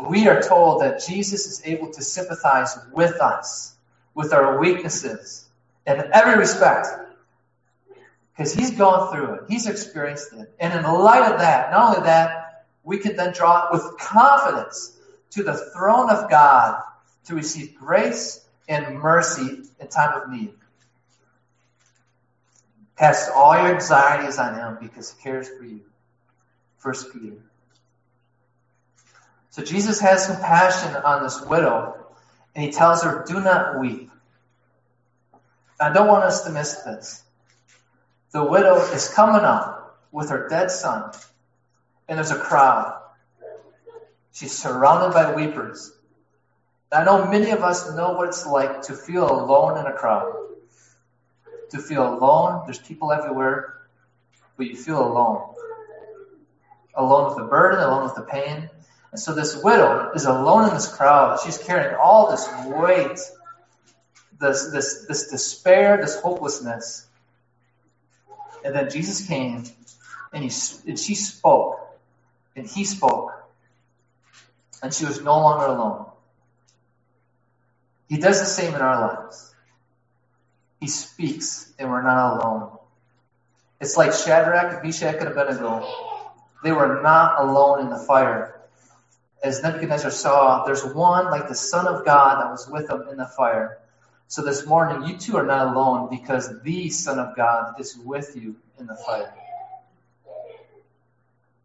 We 0.10 0.28
are 0.28 0.42
told 0.42 0.82
that 0.82 1.04
Jesus 1.06 1.48
is 1.48 1.62
able 1.66 1.92
to 1.92 2.02
sympathize 2.02 2.78
with 2.94 3.16
us, 3.16 3.76
with 4.16 4.34
our 4.34 4.60
weaknesses, 4.60 5.48
in 5.86 6.10
every 6.14 6.38
respect. 6.38 6.88
Because 8.36 8.54
he's 8.54 8.72
gone 8.72 9.12
through 9.12 9.34
it. 9.34 9.42
He's 9.50 9.68
experienced 9.68 10.32
it. 10.34 10.54
And 10.60 10.74
in 10.74 10.84
the 10.84 10.94
light 10.94 11.30
of 11.30 11.40
that, 11.40 11.72
not 11.72 11.98
only 11.98 12.08
that, 12.08 12.66
we 12.84 13.00
can 13.00 13.16
then 13.16 13.34
draw 13.34 13.68
with 13.72 13.98
confidence 14.00 14.99
to 15.32 15.44
the 15.44 15.54
throne 15.54 16.10
of 16.10 16.30
God 16.30 16.84
to 17.26 17.36
receive 17.36 17.76
grace 17.76 18.46
and 18.68 19.00
mercy 19.00 19.64
in 19.80 19.88
time 19.88 20.22
of 20.22 20.30
need. 20.30 20.54
Cast 22.98 23.32
all 23.32 23.56
your 23.56 23.74
anxieties 23.74 24.38
on 24.38 24.56
him 24.56 24.78
because 24.82 25.14
he 25.14 25.24
cares 25.24 25.48
for 25.48 25.64
you. 25.64 25.82
First 26.78 27.14
Peter. 27.14 27.38
So 29.52 29.64
Jesus 29.64 30.00
has 30.00 30.28
compassion 30.28 30.96
on 30.96 31.24
this 31.24 31.42
widow, 31.42 31.96
and 32.56 32.64
he 32.64 32.72
tells 32.72 33.04
her, 33.04 33.24
Do 33.28 33.40
not 33.40 33.80
weep. 33.80 34.12
I 35.80 35.92
don't 35.94 36.08
want 36.08 36.24
us 36.26 36.44
to 36.44 36.52
miss 36.52 36.76
this. 36.84 37.24
The 38.32 38.44
widow 38.44 38.76
is 38.76 39.10
coming 39.10 39.42
up 39.42 39.98
with 40.12 40.30
her 40.30 40.48
dead 40.50 40.70
son, 40.70 41.12
and 42.08 42.18
there's 42.18 42.32
a 42.32 42.38
crowd. 42.38 42.99
She's 44.40 44.58
surrounded 44.58 45.14
by 45.14 45.36
weepers. 45.36 45.92
I 46.92 47.04
know 47.04 47.26
many 47.26 47.52
of 47.52 47.62
us 47.64 47.94
know 47.94 48.14
what 48.14 48.30
it's 48.30 48.46
like 48.46 48.84
to 48.84 48.94
feel 48.94 49.30
alone 49.30 49.78
in 49.78 49.86
a 49.86 49.94
crowd 49.94 50.34
to 51.72 51.80
feel 51.80 52.14
alone. 52.14 52.64
There's 52.66 52.80
people 52.80 53.12
everywhere, 53.12 53.76
but 54.58 54.68
you 54.68 54.76
feel 54.76 55.02
alone. 55.06 55.54
Alone 56.96 57.30
with 57.30 57.38
the 57.38 57.50
burden, 57.50 57.80
alone 57.80 58.04
with 58.04 58.16
the 58.16 58.24
pain. 58.24 58.70
And 59.12 59.20
so 59.20 59.34
this 59.34 59.62
widow 59.64 60.12
is 60.14 60.26
alone 60.26 60.68
in 60.68 60.74
this 60.74 60.88
crowd. 60.94 61.40
She's 61.44 61.58
carrying 61.58 61.96
all 61.96 62.30
this 62.32 62.48
weight, 62.66 63.20
this, 64.40 64.72
this, 64.72 65.06
this 65.08 65.28
despair, 65.30 65.98
this 65.98 66.20
hopelessness. 66.20 67.08
And 68.64 68.76
then 68.76 68.90
Jesus 68.90 69.26
came 69.26 69.64
and, 70.34 70.44
he, 70.44 70.52
and 70.88 71.00
she 71.00 71.16
spoke 71.16 71.80
and 72.56 72.68
he 72.68 72.84
spoke 72.84 73.32
and 74.84 74.94
she 74.94 75.06
was 75.06 75.22
no 75.22 75.38
longer 75.40 75.68
alone. 75.68 76.08
He 78.10 78.18
does 78.18 78.40
the 78.40 78.46
same 78.48 78.76
in 78.76 78.82
our 78.82 79.02
lives. 79.02 79.54
He 80.82 80.88
speaks, 80.88 81.74
and 81.80 81.90
we're 81.92 82.04
not 82.04 82.38
alone. 82.42 82.72
It's 83.82 83.98
like 83.98 84.14
Shadrach, 84.14 84.84
Meshach, 84.84 85.18
and 85.20 85.30
Abednego. 85.30 85.88
They 86.64 86.72
were 86.74 87.02
not 87.04 87.42
alone 87.42 87.82
in 87.82 87.90
the 87.92 87.98
fire. 88.00 88.62
As 89.44 89.64
Nebuchadnezzar 89.64 90.12
saw, 90.12 90.66
there's 90.66 90.86
one 90.86 91.26
like 91.26 91.48
the 91.50 91.56
Son 91.56 91.88
of 91.88 92.06
God 92.06 92.42
that 92.42 92.52
was 92.52 92.68
with 92.70 92.88
them 92.88 93.08
in 93.12 93.18
the 93.18 93.28
fire. 93.28 93.80
So 94.28 94.44
this 94.44 94.66
morning, 94.68 95.08
you 95.10 95.18
two 95.18 95.38
are 95.38 95.46
not 95.46 95.70
alone 95.76 96.10
because 96.12 96.62
the 96.64 96.90
Son 96.90 97.20
of 97.20 97.36
God 97.38 97.80
is 97.80 97.98
with 97.98 98.36
you 98.36 98.58
in 98.80 98.88
the 98.88 98.96
fire. 98.98 99.34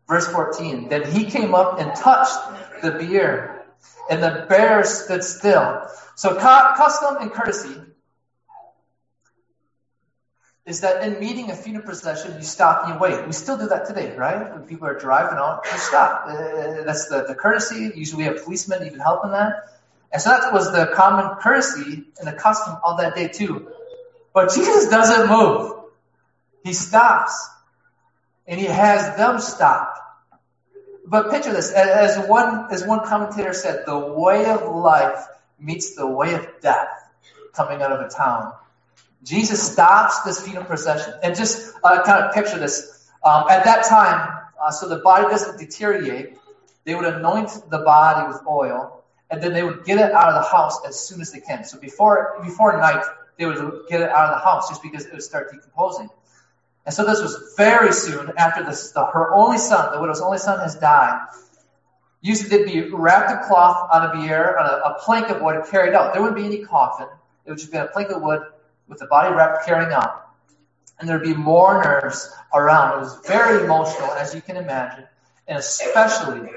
Verse 0.07 0.27
14, 0.29 0.89
then 0.89 1.11
he 1.11 1.25
came 1.25 1.55
up 1.55 1.81
and 1.81 1.95
touched 1.97 2.39
the 2.83 2.91
bier, 2.93 3.65
and 4.11 4.23
the 4.23 4.47
bear 4.49 4.85
stood 4.85 5.25
still. 5.25 5.89
So 6.15 6.37
custom 6.37 7.17
and 7.21 7.33
courtesy 7.33 7.75
is 10.67 10.81
that 10.81 11.05
in 11.05 11.21
meeting 11.21 11.51
a 11.51 11.55
funeral 11.55 11.85
procession, 11.85 12.37
you 12.37 12.43
stop 12.43 12.85
and 12.85 12.95
you 12.95 13.01
wait. 13.01 13.27
We 13.27 13.33
still 13.33 13.59
do 13.59 13.69
that 13.69 13.87
today, 13.87 14.17
right? 14.17 14.51
When 14.53 14.63
people 14.63 14.89
are 14.89 14.99
driving 14.99 15.39
out, 15.39 15.67
you 15.71 15.79
stop. 15.79 16.27
Uh, 16.27 16.85
that's 16.85 17.09
the, 17.09 17.25
the 17.29 17.35
courtesy. 17.35 17.93
Usually 17.95 18.25
we 18.25 18.25
have 18.25 18.43
policemen 18.45 18.87
even 18.87 18.99
helping 18.99 19.33
that. 19.33 19.69
And 20.11 20.23
so 20.23 20.31
that 20.31 20.53
was 20.53 20.73
the 20.73 20.93
common 20.95 21.37
courtesy 21.37 22.05
and 22.19 22.27
the 22.27 22.33
custom 22.33 22.77
of 22.83 22.99
that 22.99 23.15
day 23.15 23.29
too. 23.29 23.69
But 24.33 24.55
Jesus 24.55 24.89
doesn't 24.89 25.29
move. 25.29 25.73
He 26.63 26.73
stops. 26.73 27.51
And 28.47 28.61
he 28.61 28.67
has 28.67 29.17
them 29.17 29.39
stop. 29.41 29.95
But 31.07 31.31
picture 31.31 31.53
this, 31.53 31.73
as 31.73 32.29
one, 32.29 32.73
as 32.73 32.85
one 32.85 33.07
commentator 33.07 33.53
said, 33.53 33.85
the 33.87 33.99
way 33.99 34.47
of 34.47 34.75
life 34.75 35.27
meets 35.59 35.95
the 35.95 36.07
way 36.07 36.35
of 36.35 36.47
death 36.61 36.89
coming 37.53 37.83
out 37.83 37.93
of 37.93 38.01
a 38.01 38.09
town. 38.09 38.53
Jesus 39.23 39.73
stops 39.73 40.23
this 40.23 40.43
funeral 40.43 40.67
procession. 40.67 41.15
And 41.23 41.35
just 41.35 41.75
uh, 41.83 42.03
kind 42.03 42.25
of 42.25 42.35
picture 42.35 42.59
this. 42.59 43.09
Um, 43.23 43.45
at 43.49 43.65
that 43.65 43.85
time, 43.87 44.39
uh, 44.63 44.71
so 44.71 44.89
the 44.89 44.99
body 44.99 45.29
doesn't 45.29 45.59
deteriorate, 45.59 46.37
they 46.85 46.95
would 46.95 47.07
anoint 47.07 47.51
the 47.71 47.79
body 47.79 48.29
with 48.29 48.41
oil, 48.47 49.03
and 49.31 49.43
then 49.43 49.53
they 49.55 49.63
would 49.63 49.85
get 49.85 49.99
it 49.99 50.13
out 50.13 50.29
of 50.29 50.43
the 50.43 50.49
house 50.49 50.79
as 50.87 51.01
soon 51.01 51.21
as 51.21 51.33
they 51.33 51.41
can. 51.41 51.65
So 51.65 51.79
before 51.79 52.39
before 52.43 52.79
night, 52.79 53.03
they 53.39 53.47
would 53.47 53.87
get 53.89 54.03
it 54.03 54.11
out 54.11 54.33
of 54.33 54.39
the 54.39 54.45
house 54.45 54.69
just 54.69 54.83
because 54.83 55.07
it 55.07 55.13
would 55.13 55.23
start 55.23 55.51
decomposing. 55.51 56.11
And 56.87 56.95
so 56.95 57.05
this 57.05 57.23
was 57.23 57.55
very 57.57 57.93
soon 57.93 58.33
after 58.37 58.63
this, 58.63 58.91
the, 58.93 59.05
her 59.07 59.35
only 59.35 59.59
son, 59.59 59.93
the 59.93 60.01
widow's 60.01 60.21
only 60.21 60.39
son, 60.39 60.61
has 60.61 60.75
died. 60.75 61.29
Usually 62.21 62.49
they'd 62.49 62.65
be 62.65 62.91
wrapped 62.91 63.31
in 63.31 63.49
cloth 63.49 63.89
on 63.93 64.11
a 64.11 64.13
bier, 64.13 64.57
on 64.59 64.67
a, 64.67 64.95
a 64.95 64.99
plank 65.01 65.29
of 65.31 65.41
wood, 65.41 65.63
carried 65.71 65.95
out. 65.95 66.13
There 66.13 66.23
wouldn't 66.23 66.39
be 66.39 66.47
any 66.47 66.65
coffin. 66.65 67.07
It 67.45 67.51
would 67.51 67.59
just 67.59 67.73
be 67.73 67.79
a 67.79 67.87
plank 67.87 68.11
of 68.11 68.23
wood 68.23 68.43
with 68.89 68.99
the 68.99 69.07
body 69.07 69.35
wrapped 69.35 69.67
carrying 69.67 69.93
out. 69.93 70.29
And 70.99 71.09
there'd 71.09 71.23
be 71.23 71.35
mourners 71.35 72.31
around. 72.53 72.99
It 72.99 73.03
was 73.03 73.19
very 73.27 73.65
emotional, 73.65 74.11
as 74.13 74.35
you 74.35 74.41
can 74.41 74.57
imagine, 74.57 75.05
and 75.49 75.59
especially 75.59 76.49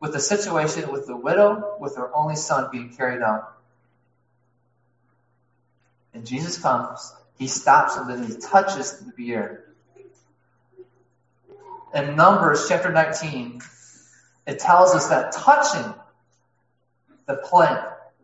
with 0.00 0.12
the 0.12 0.20
situation 0.20 0.90
with 0.92 1.06
the 1.06 1.16
widow 1.16 1.76
with 1.80 1.96
her 1.96 2.14
only 2.14 2.36
son 2.36 2.68
being 2.70 2.94
carried 2.94 3.22
out. 3.22 3.54
And 6.12 6.26
Jesus 6.26 6.58
comes, 6.58 7.12
he 7.38 7.48
stops 7.48 7.96
and 7.96 8.08
then 8.10 8.24
he 8.24 8.36
touches 8.36 8.98
the 9.00 9.12
bier. 9.16 9.64
In 11.94 12.16
Numbers 12.16 12.66
chapter 12.68 12.92
19, 12.92 13.60
it 14.46 14.58
tells 14.60 14.94
us 14.94 15.08
that 15.08 15.32
touching 15.32 15.94
the 17.26 17.36
plank, 17.36 17.80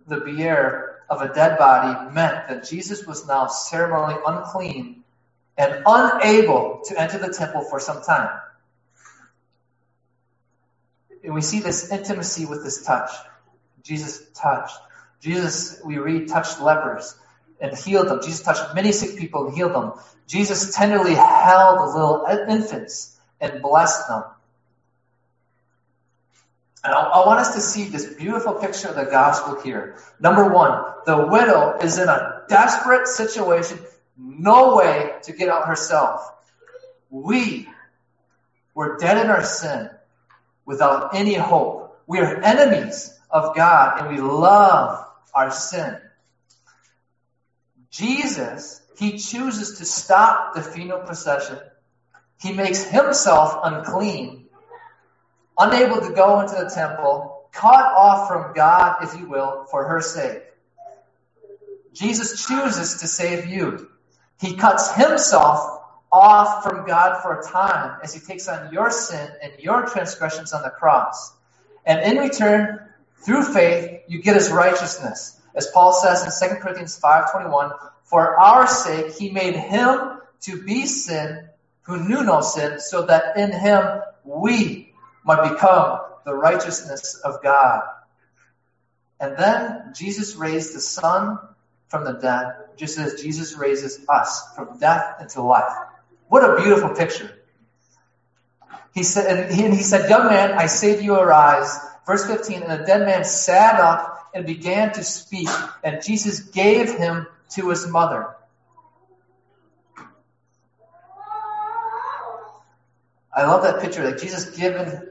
the 0.06 0.18
bier, 0.20 0.86
of 1.10 1.22
a 1.22 1.34
dead 1.34 1.58
body 1.58 2.12
meant 2.14 2.48
that 2.48 2.64
Jesus 2.68 3.06
was 3.06 3.26
now 3.26 3.48
ceremonially 3.48 4.20
unclean 4.26 5.02
and 5.58 5.82
unable 5.86 6.82
to 6.86 7.00
enter 7.00 7.18
the 7.18 7.32
temple 7.32 7.62
for 7.62 7.80
some 7.80 8.02
time. 8.02 8.30
And 11.24 11.34
we 11.34 11.42
see 11.42 11.60
this 11.60 11.90
intimacy 11.92 12.46
with 12.46 12.64
this 12.64 12.84
touch. 12.84 13.10
Jesus 13.82 14.22
touched. 14.34 14.76
Jesus, 15.20 15.80
we 15.84 15.98
read, 15.98 16.28
touched 16.28 16.60
lepers 16.60 17.14
and 17.60 17.76
healed 17.76 18.08
them. 18.08 18.20
Jesus 18.22 18.42
touched 18.42 18.74
many 18.74 18.92
sick 18.92 19.18
people 19.18 19.46
and 19.46 19.56
healed 19.56 19.74
them. 19.74 19.92
Jesus 20.26 20.74
tenderly 20.74 21.14
held 21.14 21.78
the 21.78 21.84
little 21.84 22.26
infants 22.48 23.18
and 23.40 23.62
blessed 23.62 24.08
them. 24.08 24.24
And 26.82 26.94
I, 26.94 27.00
I 27.00 27.26
want 27.26 27.40
us 27.40 27.54
to 27.54 27.60
see 27.60 27.84
this 27.84 28.14
beautiful 28.14 28.54
picture 28.54 28.88
of 28.88 28.96
the 28.96 29.04
gospel 29.04 29.60
here. 29.60 29.96
Number 30.18 30.48
one, 30.48 30.82
the 31.04 31.26
widow 31.26 31.78
is 31.82 31.98
in 31.98 32.08
a 32.08 32.42
desperate 32.48 33.06
situation, 33.06 33.78
no 34.16 34.76
way 34.76 35.12
to 35.24 35.32
get 35.32 35.48
out 35.48 35.66
herself. 35.66 36.32
We 37.10 37.68
were 38.74 38.96
dead 38.98 39.18
in 39.22 39.30
our 39.30 39.44
sin 39.44 39.90
without 40.64 41.14
any 41.14 41.34
hope. 41.34 42.00
We 42.06 42.18
are 42.20 42.42
enemies 42.42 43.18
of 43.30 43.54
God 43.54 44.00
and 44.00 44.16
we 44.16 44.22
love 44.22 45.06
our 45.34 45.50
sin. 45.50 45.98
Jesus, 47.90 48.80
he 48.98 49.18
chooses 49.18 49.78
to 49.78 49.84
stop 49.84 50.54
the 50.54 50.62
funeral 50.62 51.00
procession. 51.00 51.58
He 52.40 52.52
makes 52.52 52.82
himself 52.84 53.58
unclean, 53.62 54.46
unable 55.58 56.00
to 56.00 56.12
go 56.14 56.40
into 56.40 56.54
the 56.54 56.70
temple, 56.70 57.48
cut 57.52 57.84
off 57.96 58.28
from 58.28 58.54
God, 58.54 59.02
if 59.02 59.18
you 59.18 59.28
will, 59.28 59.66
for 59.70 59.86
her 59.86 60.00
sake. 60.00 60.42
Jesus 61.92 62.46
chooses 62.46 63.00
to 63.00 63.08
save 63.08 63.46
you. 63.46 63.90
He 64.40 64.56
cuts 64.56 64.94
himself 64.94 65.80
off 66.12 66.62
from 66.62 66.86
God 66.86 67.22
for 67.22 67.40
a 67.40 67.42
time 67.44 67.98
as 68.02 68.14
he 68.14 68.20
takes 68.20 68.48
on 68.48 68.72
your 68.72 68.90
sin 68.90 69.30
and 69.42 69.52
your 69.58 69.86
transgressions 69.86 70.52
on 70.52 70.62
the 70.62 70.70
cross. 70.70 71.32
And 71.84 72.00
in 72.00 72.22
return, 72.22 72.80
through 73.24 73.42
faith, 73.42 74.02
you 74.08 74.22
get 74.22 74.36
his 74.36 74.50
righteousness. 74.50 75.39
As 75.54 75.66
Paul 75.68 75.92
says 75.92 76.42
in 76.42 76.48
2 76.48 76.56
Corinthians 76.56 76.98
5.21, 77.00 77.76
For 78.04 78.38
our 78.38 78.66
sake 78.66 79.14
he 79.14 79.30
made 79.30 79.56
him 79.56 80.20
to 80.42 80.62
be 80.62 80.86
sin 80.86 81.48
who 81.82 82.06
knew 82.06 82.22
no 82.22 82.40
sin, 82.40 82.78
so 82.78 83.06
that 83.06 83.36
in 83.36 83.52
him 83.52 84.00
we 84.24 84.92
might 85.24 85.50
become 85.50 86.00
the 86.24 86.34
righteousness 86.34 87.20
of 87.24 87.42
God. 87.42 87.82
And 89.18 89.36
then 89.36 89.92
Jesus 89.94 90.36
raised 90.36 90.74
the 90.74 90.80
Son 90.80 91.38
from 91.88 92.04
the 92.04 92.12
dead, 92.12 92.54
just 92.76 92.98
as 92.98 93.20
Jesus 93.20 93.56
raises 93.56 94.00
us 94.08 94.54
from 94.54 94.78
death 94.78 95.20
into 95.20 95.42
life. 95.42 95.72
What 96.28 96.48
a 96.48 96.62
beautiful 96.62 96.90
picture. 96.90 97.30
He 98.94 99.02
said, 99.02 99.26
and 99.26 99.54
he, 99.54 99.68
he 99.76 99.82
said, 99.82 100.08
Young 100.08 100.26
man, 100.26 100.52
I 100.52 100.66
say 100.66 100.96
to 100.96 101.02
you, 101.02 101.14
arise. 101.14 101.76
Verse 102.06 102.26
15, 102.26 102.62
and 102.62 102.70
the 102.80 102.84
dead 102.86 103.06
man 103.06 103.24
sat 103.24 103.78
up 103.78 104.19
and 104.34 104.46
began 104.46 104.92
to 104.92 105.04
speak, 105.04 105.48
and 105.82 106.02
Jesus 106.02 106.40
gave 106.40 106.94
him 106.96 107.26
to 107.50 107.70
his 107.70 107.86
mother. 107.86 108.34
I 113.32 113.44
love 113.44 113.62
that 113.62 113.80
picture, 113.80 114.04
like 114.04 114.18
Jesus 114.18 114.56
given 114.56 115.08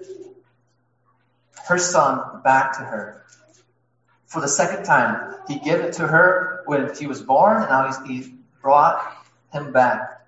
her 1.67 1.77
son 1.77 2.41
back 2.43 2.77
to 2.77 2.83
her. 2.83 3.23
For 4.27 4.41
the 4.41 4.47
second 4.47 4.83
time, 4.85 5.35
he 5.47 5.59
gave 5.59 5.79
it 5.79 5.93
to 5.93 6.07
her 6.07 6.63
when 6.65 6.93
he 6.95 7.07
was 7.07 7.21
born, 7.21 7.61
and 7.61 7.69
now 7.69 7.91
he 8.05 8.35
brought 8.61 9.01
him 9.51 9.71
back. 9.71 10.25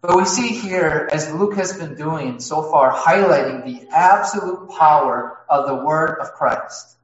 But 0.00 0.16
we 0.16 0.24
see 0.24 0.48
here, 0.48 1.08
as 1.12 1.32
Luke 1.32 1.56
has 1.56 1.76
been 1.76 1.94
doing 1.94 2.40
so 2.40 2.62
far, 2.70 2.92
highlighting 2.92 3.64
the 3.64 3.88
absolute 3.94 4.70
power 4.70 5.38
of 5.48 5.66
the 5.66 5.74
word 5.74 6.18
of 6.20 6.32
Christ. 6.32 6.96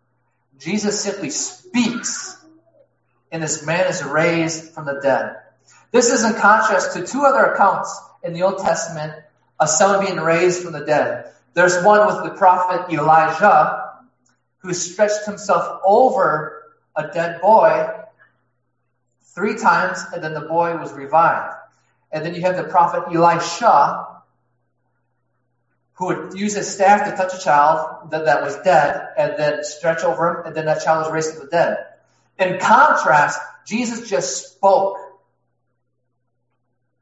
Jesus 0.59 1.01
simply 1.01 1.31
speaks, 1.31 2.37
and 3.31 3.42
this 3.42 3.64
man 3.64 3.87
is 3.87 4.03
raised 4.03 4.73
from 4.73 4.87
the 4.87 5.01
dead. 5.03 5.37
This 5.92 6.11
is 6.11 6.25
in 6.25 6.35
contrast 6.35 6.97
to 6.97 7.07
two 7.07 7.23
other 7.23 7.45
accounts 7.45 7.99
in 8.23 8.33
the 8.33 8.42
Old 8.42 8.59
Testament 8.59 9.12
of 9.59 9.69
someone 9.69 10.05
being 10.05 10.19
raised 10.19 10.62
from 10.62 10.73
the 10.73 10.85
dead. 10.85 11.31
There's 11.55 11.83
one 11.83 12.07
with 12.07 12.25
the 12.25 12.37
prophet 12.37 12.92
Elijah, 12.92 13.83
who 14.59 14.75
stretched 14.75 15.25
himself 15.27 15.81
over 15.85 16.75
a 16.97 17.09
dead 17.09 17.40
boy 17.40 17.88
three 19.35 19.57
times, 19.57 20.05
and 20.12 20.23
then 20.23 20.35
the 20.35 20.40
boy 20.40 20.77
was 20.77 20.92
revived. 20.92 21.55
And 22.11 22.25
then 22.25 22.35
you 22.35 22.42
have 22.42 22.57
the 22.57 22.64
prophet 22.64 23.05
Elisha, 23.14 24.06
who 25.97 26.07
would 26.07 26.35
use 26.39 26.55
his 26.55 26.73
staff 26.73 27.09
to 27.11 27.17
touch 27.17 27.35
a 27.35 27.45
child 27.45 28.11
that, 28.11 28.27
that 28.27 28.43
was 28.43 28.57
dead 28.65 29.09
and 29.19 29.35
then 29.39 29.65
stretch 29.65 30.05
over 30.05 30.31
him, 30.41 30.47
and 30.47 30.57
then 30.57 30.67
that 30.67 30.85
child 30.85 31.05
was 31.05 31.13
raised 31.13 31.33
from 31.37 31.47
the 31.47 31.51
dead. 31.51 31.79
In 32.39 32.59
contrast, 32.61 33.41
Jesus 33.67 34.09
just 34.11 34.55
spoke, 34.55 34.99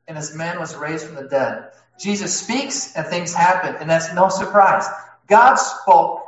and 0.09 0.17
this 0.17 0.35
man 0.35 0.61
was 0.61 0.77
raised 0.77 1.07
from 1.07 1.17
the 1.17 1.29
dead. 1.29 1.71
Jesus 2.01 2.41
speaks, 2.41 2.97
and 2.97 3.07
things 3.07 3.35
happen, 3.35 3.77
and 3.81 3.91
that's 3.91 4.13
no 4.15 4.29
surprise. 4.31 4.87
God 5.29 5.57
spoke, 5.57 6.23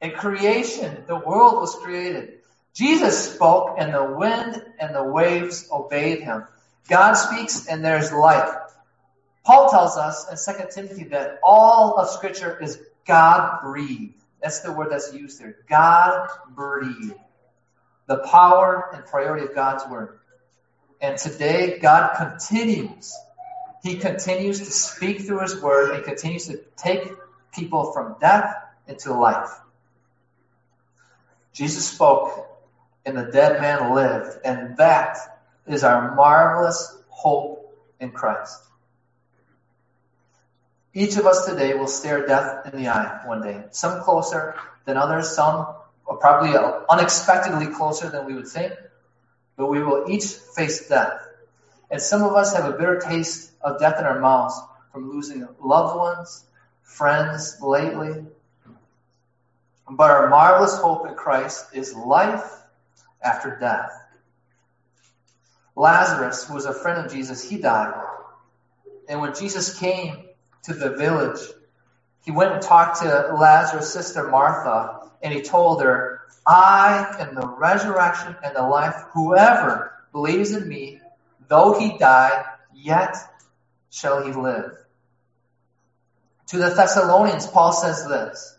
and 0.00 0.14
creation, 0.14 1.04
the 1.08 1.16
world 1.16 1.56
was 1.60 1.74
created. 1.76 2.40
Jesus 2.74 3.34
spoke, 3.34 3.76
and 3.78 3.94
the 3.94 4.04
wind 4.04 4.62
and 4.80 4.94
the 4.94 5.04
waves 5.04 5.68
obeyed 5.72 6.22
him. 6.22 6.44
God 6.88 7.14
speaks 7.14 7.66
and 7.68 7.84
there's 7.84 8.12
life. 8.12 8.50
Paul 9.44 9.70
tells 9.70 9.96
us 9.96 10.48
in 10.48 10.54
2 10.54 10.66
Timothy 10.70 11.04
that 11.04 11.38
all 11.42 11.98
of 11.98 12.10
Scripture 12.10 12.58
is 12.60 12.80
God 13.06 13.60
breathed. 13.62 14.14
That's 14.42 14.60
the 14.60 14.72
word 14.72 14.88
that's 14.90 15.12
used 15.12 15.40
there. 15.40 15.56
God 15.68 16.28
breathed. 16.50 17.14
The 18.06 18.18
power 18.18 18.90
and 18.92 19.04
priority 19.04 19.46
of 19.46 19.54
God's 19.54 19.86
word. 19.88 20.18
And 21.00 21.16
today, 21.16 21.78
God 21.78 22.14
continues. 22.16 23.16
He 23.82 23.96
continues 23.96 24.58
to 24.58 24.66
speak 24.66 25.22
through 25.22 25.40
His 25.40 25.60
word 25.60 25.94
and 25.94 26.04
continues 26.04 26.46
to 26.46 26.60
take 26.76 27.10
people 27.52 27.92
from 27.92 28.16
death 28.20 28.54
into 28.86 29.14
life. 29.14 29.50
Jesus 31.52 31.88
spoke, 31.88 32.46
and 33.04 33.16
the 33.16 33.24
dead 33.24 33.60
man 33.60 33.94
lived, 33.94 34.38
and 34.44 34.76
that 34.76 35.16
is 35.66 35.84
our 35.84 36.14
marvelous 36.14 36.96
hope 37.08 37.74
in 37.98 38.10
Christ. 38.10 38.60
Each 40.92 41.16
of 41.16 41.26
us 41.26 41.46
today 41.46 41.74
will 41.74 41.86
stare 41.86 42.26
death 42.26 42.66
in 42.72 42.80
the 42.80 42.88
eye 42.88 43.20
one 43.24 43.42
day. 43.42 43.64
Some 43.70 44.02
closer 44.02 44.56
than 44.84 44.96
others, 44.96 45.28
some 45.30 45.66
probably 46.18 46.56
unexpectedly 46.88 47.68
closer 47.68 48.08
than 48.10 48.26
we 48.26 48.34
would 48.34 48.48
think, 48.48 48.72
but 49.56 49.66
we 49.66 49.82
will 49.82 50.10
each 50.10 50.24
face 50.24 50.88
death. 50.88 51.20
And 51.90 52.00
some 52.00 52.22
of 52.22 52.32
us 52.34 52.54
have 52.54 52.64
a 52.64 52.76
bitter 52.76 52.98
taste 52.98 53.52
of 53.60 53.78
death 53.78 53.98
in 53.98 54.04
our 54.04 54.18
mouths 54.18 54.60
from 54.92 55.10
losing 55.10 55.46
loved 55.62 55.96
ones, 55.96 56.44
friends 56.82 57.58
lately. 57.60 58.24
But 59.88 60.10
our 60.10 60.28
marvelous 60.28 60.76
hope 60.78 61.06
in 61.06 61.14
Christ 61.14 61.66
is 61.72 61.94
life 61.94 62.50
after 63.22 63.56
death. 63.60 63.92
Lazarus, 65.76 66.44
who 66.46 66.54
was 66.54 66.64
a 66.64 66.74
friend 66.74 67.04
of 67.04 67.12
Jesus, 67.12 67.48
he 67.48 67.58
died. 67.58 67.94
And 69.08 69.20
when 69.20 69.34
Jesus 69.34 69.78
came 69.78 70.24
to 70.64 70.74
the 70.74 70.96
village, 70.96 71.40
he 72.24 72.30
went 72.30 72.52
and 72.52 72.62
talked 72.62 73.00
to 73.02 73.34
Lazarus' 73.38 73.92
sister 73.92 74.28
Martha, 74.28 75.10
and 75.22 75.32
he 75.32 75.42
told 75.42 75.82
her, 75.82 76.20
I 76.46 77.16
am 77.18 77.34
the 77.34 77.46
resurrection 77.46 78.36
and 78.42 78.56
the 78.56 78.62
life. 78.62 78.94
Whoever 79.12 79.92
believes 80.12 80.52
in 80.52 80.68
me, 80.68 81.00
though 81.48 81.78
he 81.78 81.98
die, 81.98 82.44
yet 82.74 83.16
shall 83.90 84.24
he 84.24 84.32
live. 84.32 84.76
To 86.48 86.58
the 86.58 86.70
Thessalonians, 86.70 87.46
Paul 87.46 87.72
says 87.72 88.06
this, 88.06 88.58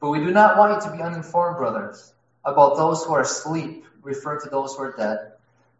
But 0.00 0.10
we 0.10 0.18
do 0.18 0.30
not 0.30 0.58
want 0.58 0.82
you 0.82 0.90
to 0.90 0.96
be 0.96 1.02
uninformed, 1.02 1.58
brothers, 1.58 2.12
about 2.44 2.76
those 2.76 3.04
who 3.04 3.14
are 3.14 3.20
asleep 3.22 3.84
referring 4.02 4.40
to 4.42 4.50
those 4.50 4.74
who 4.74 4.82
are 4.82 4.96
dead, 4.96 5.32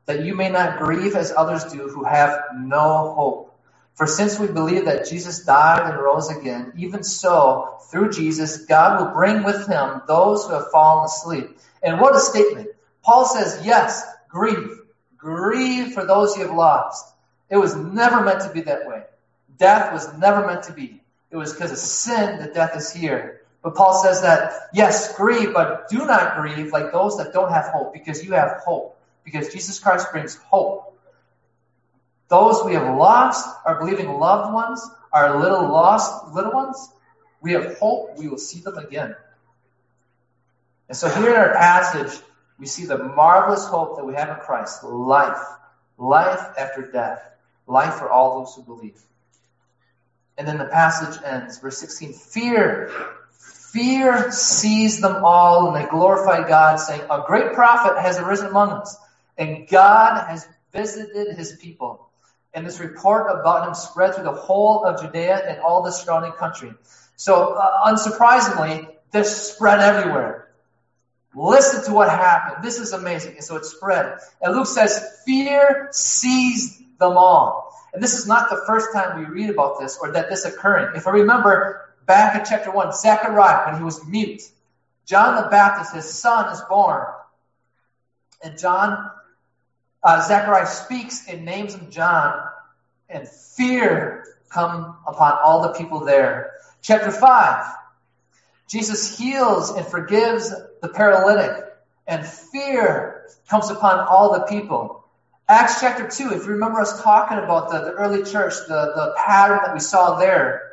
that 0.07 0.25
you 0.25 0.37
may 0.37 0.49
not 0.49 0.79
grieve 0.79 1.17
as 1.17 1.33
others 1.37 1.65
do 1.65 1.89
who 1.89 2.05
have 2.05 2.39
no 2.57 3.15
hope. 3.15 3.52
For 3.95 4.07
since 4.07 4.39
we 4.39 4.47
believe 4.47 4.87
that 4.87 5.09
Jesus 5.09 5.45
died 5.45 5.89
and 5.89 6.03
rose 6.03 6.31
again, 6.31 6.73
even 6.77 7.03
so, 7.03 7.79
through 7.91 8.11
Jesus, 8.11 8.65
God 8.65 9.01
will 9.01 9.13
bring 9.13 9.43
with 9.43 9.67
him 9.67 10.03
those 10.09 10.47
who 10.47 10.55
have 10.55 10.71
fallen 10.71 11.05
asleep. 11.05 11.59
And 11.83 12.01
what 12.01 12.17
a 12.17 12.21
statement. 12.21 12.69
Paul 13.03 13.27
says, 13.27 13.61
yes, 13.65 14.03
grieve. 14.29 14.79
Grieve 15.19 15.93
for 15.93 16.07
those 16.07 16.37
you 16.37 16.47
have 16.47 16.57
lost. 16.57 17.15
It 17.51 17.57
was 17.59 17.77
never 17.77 18.23
meant 18.23 18.41
to 18.43 18.53
be 18.53 18.63
that 18.63 18.89
way. 18.89 19.03
Death 19.59 19.93
was 19.93 20.13
never 20.17 20.47
meant 20.47 20.65
to 20.65 20.73
be. 20.73 21.03
It 21.31 21.37
was 21.37 21.53
because 21.53 21.71
of 21.71 21.79
sin 21.79 22.39
that 22.39 22.55
death 22.55 22.77
is 22.77 22.93
here. 22.93 23.43
But 23.63 23.75
Paul 23.75 24.03
says 24.03 24.23
that, 24.23 24.53
yes, 24.73 25.15
grieve, 25.17 25.55
but 25.55 25.89
do 25.89 25.99
not 25.99 26.37
grieve 26.41 26.73
like 26.73 26.93
those 26.93 27.19
that 27.19 27.33
don't 27.33 27.53
have 27.53 27.67
hope, 27.67 27.93
because 27.93 28.25
you 28.25 28.33
have 28.33 28.63
hope. 28.65 28.99
Because 29.23 29.53
Jesus 29.53 29.79
Christ 29.79 30.11
brings 30.11 30.37
hope. 30.37 30.92
Those 32.33 32.65
we 32.65 32.73
have 32.73 32.97
lost, 32.97 33.47
our 33.67 33.79
believing 33.79 34.09
loved 34.09 34.55
ones, 34.55 34.83
our 35.13 35.39
little 35.39 35.69
lost 35.69 36.33
little 36.33 36.53
ones, 36.53 36.89
we 37.43 37.53
have 37.53 37.77
hope 37.77 38.17
we 38.17 38.27
will 38.27 38.39
see 38.39 38.61
them 38.61 38.79
again. 38.79 39.15
And 40.89 40.97
so 40.97 41.11
here 41.11 41.29
in 41.29 41.37
our 41.37 41.53
passage, 41.53 42.19
we 42.59 42.65
see 42.65 42.87
the 42.87 42.97
marvelous 42.97 43.67
hope 43.67 43.97
that 43.97 44.07
we 44.07 44.15
have 44.15 44.31
in 44.31 44.37
Christ 44.37 44.83
life, 44.83 45.45
life 45.99 46.41
after 46.57 46.91
death, 46.91 47.23
life 47.67 47.97
for 47.97 48.09
all 48.09 48.39
those 48.41 48.55
who 48.55 48.63
believe. 48.63 48.99
And 50.39 50.49
then 50.49 50.57
the 50.57 50.65
passage 50.65 51.21
ends, 51.23 51.59
verse 51.59 51.77
16 51.77 52.15
Fear, 52.15 52.91
fear 53.73 54.33
seized 54.33 55.03
them 55.03 55.23
all, 55.23 55.67
and 55.67 55.77
they 55.77 55.87
glorified 55.87 56.49
God, 56.49 56.77
saying, 56.77 57.03
A 57.11 57.25
great 57.27 57.53
prophet 57.53 58.01
has 58.01 58.19
arisen 58.19 58.47
among 58.47 58.71
us, 58.71 58.97
and 59.37 59.69
God 59.69 60.29
has 60.29 60.49
visited 60.73 61.37
his 61.37 61.59
people. 61.61 62.09
And 62.55 62.67
this 62.67 62.81
report 62.81 63.31
about 63.31 63.67
him 63.67 63.75
spread 63.75 64.15
through 64.15 64.25
the 64.25 64.33
whole 64.33 64.85
of 64.85 65.01
Judea 65.01 65.49
and 65.49 65.61
all 65.61 65.83
the 65.83 65.91
surrounding 65.91 66.33
country. 66.33 66.75
So, 67.17 67.55
uh, 67.55 67.91
unsurprisingly, 67.91 68.89
this 69.11 69.53
spread 69.53 69.81
everywhere. 69.81 70.49
Listen 71.35 71.85
to 71.85 71.93
what 71.93 72.11
happened. 72.11 72.63
This 72.63 72.79
is 72.79 72.93
amazing. 72.93 73.37
And 73.37 73.45
so 73.45 73.57
it 73.57 73.65
spread. 73.65 74.19
And 74.43 74.55
Luke 74.55 74.67
says, 74.67 75.23
Fear 75.25 75.89
seized 75.93 76.83
them 76.99 77.17
all. 77.17 77.73
And 77.95 78.03
this 78.03 78.15
is 78.15 78.27
not 78.27 78.51
the 78.51 78.63
first 78.67 78.93
time 78.93 79.19
we 79.19 79.27
read 79.27 79.51
about 79.51 79.79
this 79.81 79.99
or 80.01 80.13
that 80.13 80.29
this 80.29 80.45
occurring. 80.45 80.97
If 80.97 81.07
I 81.07 81.11
remember 81.11 81.91
back 82.07 82.37
in 82.39 82.45
chapter 82.45 82.71
1, 82.71 82.93
Zechariah, 82.93 83.67
when 83.67 83.79
he 83.79 83.85
was 83.85 84.07
mute, 84.07 84.43
John 85.07 85.43
the 85.43 85.49
Baptist, 85.49 85.95
his 85.95 86.09
son, 86.09 86.53
is 86.53 86.61
born. 86.69 87.05
And 88.43 88.59
John, 88.59 89.11
uh, 90.03 90.27
Zechariah 90.27 90.67
speaks 90.67 91.29
and 91.29 91.45
names 91.45 91.75
him 91.75 91.91
John, 91.91 92.49
and 93.09 93.29
fear 93.29 94.25
come 94.51 94.97
upon 95.07 95.39
all 95.43 95.63
the 95.63 95.79
people 95.79 96.05
there. 96.05 96.53
Chapter 96.83 97.11
5, 97.11 97.65
Jesus 98.69 99.17
heals 99.19 99.71
and 99.71 99.87
forgives 99.87 100.53
the 100.81 100.89
paralytic, 100.89 101.65
and 102.07 102.27
fear 102.27 103.25
comes 103.49 103.71
upon 103.71 104.01
all 104.01 104.33
the 104.33 104.47
people. 104.47 105.05
Acts 105.49 105.81
chapter 105.81 106.09
2, 106.09 106.33
if 106.33 106.45
you 106.45 106.53
remember 106.53 106.81
us 106.81 107.03
talking 107.03 107.39
about 107.39 107.71
the, 107.71 107.81
the 107.81 107.91
early 107.93 108.25
church, 108.25 108.55
the, 108.69 108.93
the 108.95 109.15
pattern 109.25 109.61
that 109.65 109.75
we 109.75 109.81
saw 109.81 110.19
there, 110.19 110.73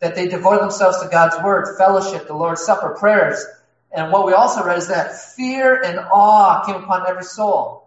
that 0.00 0.14
they 0.14 0.28
devoted 0.28 0.62
themselves 0.62 1.00
to 1.02 1.08
God's 1.08 1.36
word, 1.42 1.76
fellowship, 1.76 2.26
the 2.26 2.34
Lord's 2.34 2.62
Supper, 2.62 2.96
prayers. 2.98 3.44
And 3.92 4.12
what 4.12 4.26
we 4.26 4.32
also 4.32 4.64
read 4.64 4.78
is 4.78 4.88
that 4.88 5.34
fear 5.34 5.82
and 5.82 5.98
awe 5.98 6.64
came 6.66 6.76
upon 6.76 7.08
every 7.08 7.24
soul. 7.24 7.85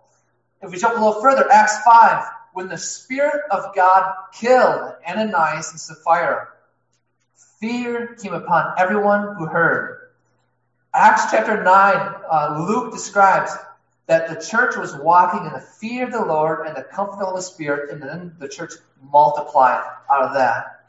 If 0.61 0.71
we 0.71 0.77
jump 0.77 0.97
a 0.97 0.99
little 1.03 1.21
further, 1.21 1.49
Acts 1.49 1.77
5, 1.83 2.25
when 2.53 2.67
the 2.67 2.77
Spirit 2.77 3.43
of 3.49 3.73
God 3.75 4.13
killed 4.33 4.93
Ananias 5.07 5.71
and 5.71 5.79
Sapphira, 5.79 6.49
fear 7.59 8.15
came 8.15 8.33
upon 8.33 8.73
everyone 8.77 9.35
who 9.37 9.45
heard. 9.45 10.09
Acts 10.93 11.31
chapter 11.31 11.63
9, 11.63 12.15
uh, 12.29 12.65
Luke 12.67 12.91
describes 12.91 13.51
that 14.07 14.27
the 14.27 14.45
church 14.45 14.75
was 14.75 14.95
walking 14.95 15.45
in 15.45 15.53
the 15.53 15.61
fear 15.61 16.05
of 16.05 16.11
the 16.11 16.25
Lord 16.25 16.65
and 16.67 16.75
the 16.75 16.83
comfort 16.83 17.23
of 17.23 17.35
the 17.35 17.41
Spirit, 17.41 17.91
and 17.91 18.01
then 18.01 18.35
the 18.39 18.49
church 18.49 18.73
multiplied 19.01 19.83
out 20.11 20.23
of 20.23 20.33
that. 20.33 20.87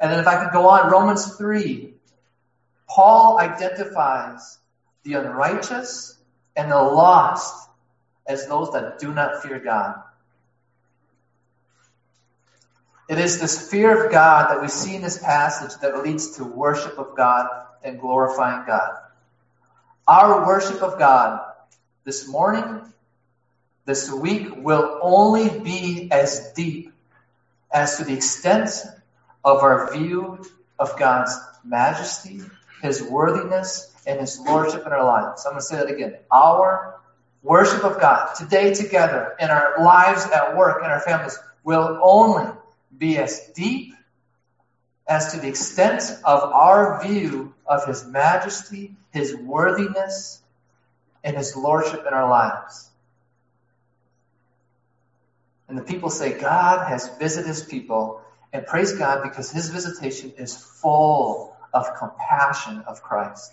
And 0.00 0.12
then 0.12 0.18
if 0.18 0.26
I 0.26 0.42
could 0.42 0.52
go 0.52 0.68
on, 0.68 0.90
Romans 0.90 1.36
3, 1.36 1.94
Paul 2.88 3.38
identifies 3.38 4.58
the 5.04 5.14
unrighteous 5.14 6.16
and 6.56 6.70
the 6.70 6.82
lost 6.82 7.67
as 8.28 8.46
those 8.46 8.70
that 8.72 8.98
do 8.98 9.12
not 9.12 9.42
fear 9.42 9.58
God. 9.58 10.02
It 13.08 13.18
is 13.18 13.40
this 13.40 13.70
fear 13.70 14.04
of 14.04 14.12
God 14.12 14.50
that 14.50 14.60
we 14.60 14.68
see 14.68 14.94
in 14.94 15.00
this 15.00 15.18
passage 15.18 15.74
that 15.80 16.02
leads 16.04 16.36
to 16.36 16.44
worship 16.44 16.98
of 16.98 17.16
God 17.16 17.48
and 17.82 17.98
glorifying 17.98 18.66
God. 18.66 18.98
Our 20.06 20.46
worship 20.46 20.82
of 20.82 20.98
God 20.98 21.40
this 22.04 22.28
morning, 22.28 22.82
this 23.86 24.12
week, 24.12 24.54
will 24.56 24.98
only 25.00 25.58
be 25.60 26.08
as 26.12 26.52
deep 26.52 26.92
as 27.70 27.96
to 27.96 28.04
the 28.04 28.14
extent 28.14 28.70
of 29.42 29.62
our 29.62 29.90
view 29.92 30.44
of 30.78 30.98
God's 30.98 31.34
majesty, 31.64 32.42
His 32.82 33.02
worthiness, 33.02 33.94
and 34.06 34.20
His 34.20 34.38
lordship 34.38 34.84
in 34.86 34.92
our 34.92 35.04
lives. 35.04 35.46
I'm 35.46 35.52
going 35.52 35.60
to 35.60 35.66
say 35.66 35.76
that 35.76 35.90
again. 35.90 36.16
Our 36.30 36.97
worship 37.48 37.82
of 37.82 37.98
God 37.98 38.34
today 38.34 38.74
together 38.74 39.34
in 39.40 39.48
our 39.48 39.82
lives 39.82 40.26
at 40.26 40.54
work 40.54 40.82
and 40.82 40.92
our 40.92 41.00
families 41.00 41.38
will 41.64 41.98
only 42.02 42.52
be 42.96 43.16
as 43.16 43.50
deep 43.54 43.94
as 45.08 45.32
to 45.32 45.40
the 45.40 45.48
extent 45.48 46.02
of 46.24 46.42
our 46.42 47.02
view 47.02 47.54
of 47.66 47.86
His 47.86 48.04
majesty, 48.04 48.94
His 49.10 49.34
worthiness, 49.34 50.42
and 51.24 51.36
His 51.36 51.56
lordship 51.56 52.04
in 52.06 52.12
our 52.12 52.28
lives. 52.28 52.90
And 55.68 55.78
the 55.78 55.82
people 55.82 56.10
say, 56.10 56.38
God 56.38 56.86
has 56.86 57.08
visited 57.18 57.48
His 57.48 57.62
people, 57.62 58.20
and 58.52 58.66
praise 58.66 58.92
God 58.92 59.22
because 59.22 59.50
His 59.50 59.70
visitation 59.70 60.32
is 60.36 60.54
full 60.54 61.56
of 61.72 61.86
compassion 61.98 62.84
of 62.86 63.02
Christ. 63.02 63.52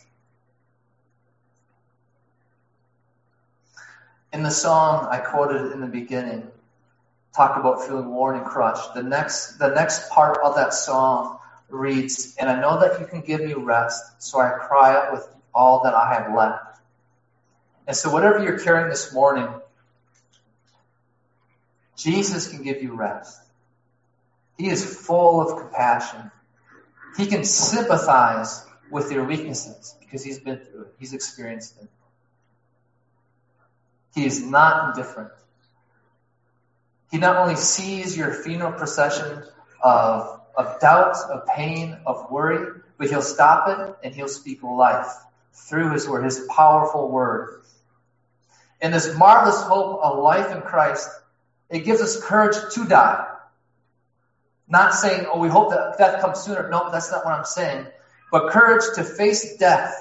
In 4.35 4.43
the 4.43 4.51
song 4.51 5.07
I 5.09 5.19
quoted 5.19 5.71
in 5.71 5.79
the 5.79 5.87
beginning, 5.87 6.51
talk 7.33 7.55
about 7.55 7.85
feeling 7.85 8.09
worn 8.09 8.35
and 8.35 8.45
crushed. 8.45 8.93
The 8.93 9.01
next, 9.01 9.59
the 9.59 9.69
next 9.69 10.09
part 10.09 10.39
of 10.43 10.55
that 10.55 10.73
song 10.73 11.39
reads, 11.69 12.35
And 12.37 12.49
I 12.49 12.59
know 12.59 12.81
that 12.81 12.99
you 12.99 13.05
can 13.05 13.21
give 13.21 13.39
me 13.39 13.53
rest, 13.53 14.21
so 14.21 14.41
I 14.41 14.49
cry 14.49 14.93
out 14.93 15.13
with 15.13 15.25
all 15.53 15.83
that 15.83 15.93
I 15.93 16.15
have 16.15 16.35
left. 16.35 16.81
And 17.87 17.95
so, 17.95 18.11
whatever 18.11 18.43
you're 18.43 18.59
carrying 18.59 18.89
this 18.89 19.13
morning, 19.13 19.47
Jesus 21.95 22.49
can 22.49 22.61
give 22.61 22.83
you 22.83 22.93
rest. 22.93 23.39
He 24.57 24.67
is 24.67 24.83
full 24.83 25.39
of 25.39 25.61
compassion. 25.61 26.29
He 27.15 27.27
can 27.27 27.45
sympathize 27.45 28.65
with 28.91 29.13
your 29.13 29.23
weaknesses 29.23 29.95
because 30.01 30.25
he's 30.25 30.39
been 30.39 30.57
through 30.57 30.81
it, 30.81 30.95
he's 30.99 31.13
experienced 31.13 31.81
it. 31.81 31.87
He 34.15 34.25
is 34.25 34.41
not 34.41 34.89
indifferent. 34.97 35.32
He 37.12 37.17
not 37.17 37.36
only 37.36 37.58
sees 37.58 38.17
your 38.17 38.34
funeral 38.34 38.71
procession 38.71 39.43
of, 39.84 40.41
of 40.56 40.80
doubt, 40.80 41.17
of 41.30 41.45
pain, 41.47 41.97
of 42.06 42.32
worry, 42.32 42.82
but 42.97 43.10
he'll 43.10 43.21
stop 43.21 43.67
it 43.67 43.95
and 44.04 44.15
he'll 44.15 44.30
speak 44.30 44.63
life 44.63 45.08
through 45.54 45.91
his 45.91 46.08
word, 46.08 46.23
his 46.23 46.47
powerful 46.49 47.10
word. 47.10 47.62
And 48.82 48.93
this 48.93 49.15
marvelous 49.17 49.62
hope 49.62 49.99
of 50.01 50.19
life 50.19 50.51
in 50.51 50.62
Christ, 50.62 51.10
it 51.69 51.80
gives 51.80 52.01
us 52.01 52.21
courage 52.21 52.56
to 52.73 52.86
die. 52.86 53.28
Not 54.67 54.93
saying, 54.93 55.28
oh, 55.32 55.39
we 55.39 55.49
hope 55.49 55.71
that 55.71 55.97
death 55.97 56.21
comes 56.21 56.39
sooner. 56.39 56.69
No, 56.69 56.89
that's 56.89 57.12
not 57.12 57.23
what 57.25 57.34
I'm 57.34 57.45
saying. 57.45 57.88
But 58.32 58.51
courage 58.51 58.84
to 58.95 59.04
face 59.04 59.58
death. 59.58 59.93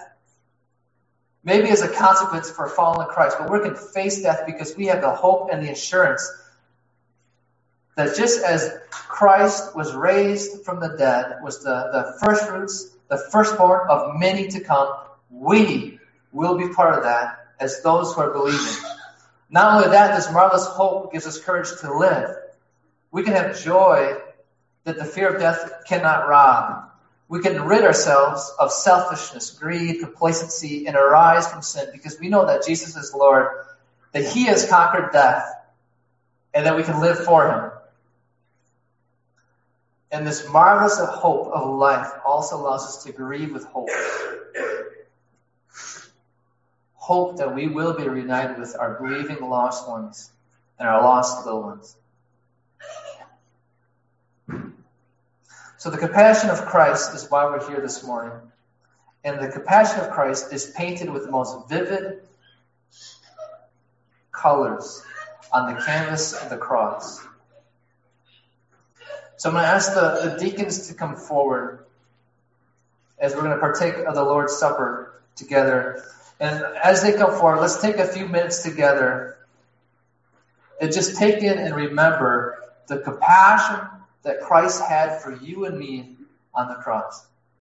Maybe 1.45 1.69
as 1.69 1.83
a 1.83 1.89
consequence 1.89 2.51
for 2.51 2.69
following 2.69 3.09
Christ, 3.09 3.37
but 3.39 3.51
we 3.51 3.61
can 3.61 3.77
face 3.77 4.23
death 4.23 4.45
because 4.47 4.75
we 4.77 4.87
have 4.87 5.03
the 5.03 5.11
hope 5.11 5.51
and 5.53 5.63
the 5.63 5.71
assurance 5.71 6.27
that 7.97 8.17
just 8.17 8.43
as 8.43 8.77
Christ 8.91 9.77
was 9.77 9.95
raised 9.95 10.65
from 10.65 10.81
the 10.81 10.97
dead, 10.97 11.39
was 11.43 11.63
the, 11.63 11.71
the 11.93 12.19
first 12.21 12.49
fruits, 12.49 12.97
the 13.09 13.19
firstborn 13.31 13.89
of 13.89 14.19
many 14.19 14.49
to 14.49 14.61
come, 14.61 14.97
we 15.31 15.99
will 16.33 16.59
be 16.59 16.69
part 16.69 16.95
of 16.97 17.05
that 17.05 17.47
as 17.61 17.83
those 17.83 18.15
who 18.15 18.23
are 18.23 18.31
believing. 18.31 18.83
Not 19.51 19.77
only 19.77 19.89
that, 19.91 20.17
this 20.17 20.33
marvelous 20.33 20.67
hope 20.67 21.13
gives 21.13 21.27
us 21.27 21.39
courage 21.39 21.69
to 21.81 21.97
live. 21.97 22.35
We 23.13 23.23
can 23.23 23.35
have 23.35 23.63
joy 23.63 24.17
that 24.85 24.97
the 24.97 25.05
fear 25.05 25.33
of 25.33 25.41
death 25.41 25.85
cannot 25.87 26.29
rob. 26.29 26.91
We 27.29 27.41
can 27.41 27.63
rid 27.63 27.85
ourselves 27.85 28.53
of 28.59 28.71
selfishness, 28.73 29.51
greed, 29.51 30.01
complacency, 30.01 30.87
and 30.87 30.97
arise 30.97 31.49
from 31.49 31.63
sin 31.63 31.89
because 31.93 32.21
we 32.21 32.29
know 32.29 32.47
that 32.47 32.67
Jesus 32.67 32.97
is 32.97 33.15
Lord, 33.15 33.49
that 34.13 34.25
He 34.25 34.45
has 34.45 34.69
conquered 34.69 35.13
death, 35.13 35.51
and 36.53 36.67
that 36.67 36.77
we 36.77 36.83
can 36.83 37.01
live 37.01 37.25
for 37.25 37.49
Him. 37.51 37.71
And 40.11 40.27
this 40.27 40.49
marvelous 40.49 41.01
hope 41.01 41.49
of 41.49 41.75
life 41.77 42.09
also 42.25 42.57
allows 42.57 42.85
us 42.85 43.05
to 43.05 43.13
grieve 43.13 43.53
with 43.53 43.65
hope. 43.65 43.89
Hope 46.95 47.39
that 47.39 47.55
we 47.55 47.67
will 47.67 47.95
be 47.95 48.09
reunited 48.09 48.59
with 48.59 48.77
our 48.79 48.95
believing 49.01 49.41
lost 49.41 49.89
ones 49.89 50.31
and 50.79 50.89
our 50.89 51.03
lost 51.03 51.45
little 51.45 51.63
ones. 51.63 51.97
So 55.85 55.91
the 55.91 55.99
compassion 55.99 56.49
of 56.49 56.65
Christ 56.65 57.15
is 57.15 57.31
why 57.31 57.45
we're 57.45 57.69
here 57.69 57.79
this 57.79 58.03
morning. 58.03 58.33
And 59.23 59.39
the 59.39 59.49
compassion 59.49 60.01
of 60.01 60.13
Christ 60.13 60.51
is 60.51 60.71
painted 60.71 61.11
with 61.11 61.27
the 61.27 61.31
most 61.31 61.69
vivid 61.69 62.23
colors 64.33 65.03
on 65.53 65.75
the 65.75 65.83
canvas 65.83 66.33
of 66.33 66.49
the 66.49 66.57
cross. 66.57 67.23
So 69.37 69.51
I'm 69.51 69.57
going 69.57 69.67
to 69.67 69.69
ask 69.69 69.93
the, 69.93 70.31
the 70.31 70.39
deacons 70.43 70.89
to 70.89 70.95
come 70.95 71.17
forward 71.17 71.85
as 73.19 73.35
we're 73.35 73.43
going 73.43 73.53
to 73.53 73.61
partake 73.61 74.07
of 74.07 74.15
the 74.15 74.25
Lord's 74.25 74.57
Supper 74.57 75.21
together. 75.37 76.03
And 76.41 76.65
as 76.83 77.03
they 77.03 77.13
come 77.13 77.39
forward, 77.39 77.61
let's 77.61 77.83
take 77.83 77.97
a 77.97 78.07
few 78.07 78.27
minutes 78.27 78.63
together 78.63 79.37
and 80.81 80.91
just 80.91 81.19
take 81.19 81.43
in 81.43 81.59
and 81.59 81.77
remember 81.77 82.73
the 82.87 83.01
compassion 83.01 83.87
that 84.25 84.41
Christ 84.41 84.83
had 84.83 85.21
for 85.21 85.37
you 85.37 85.67
and 85.67 85.79
me 85.79 86.17
on 86.55 86.69
the 86.69 86.75
cross. 86.77 87.27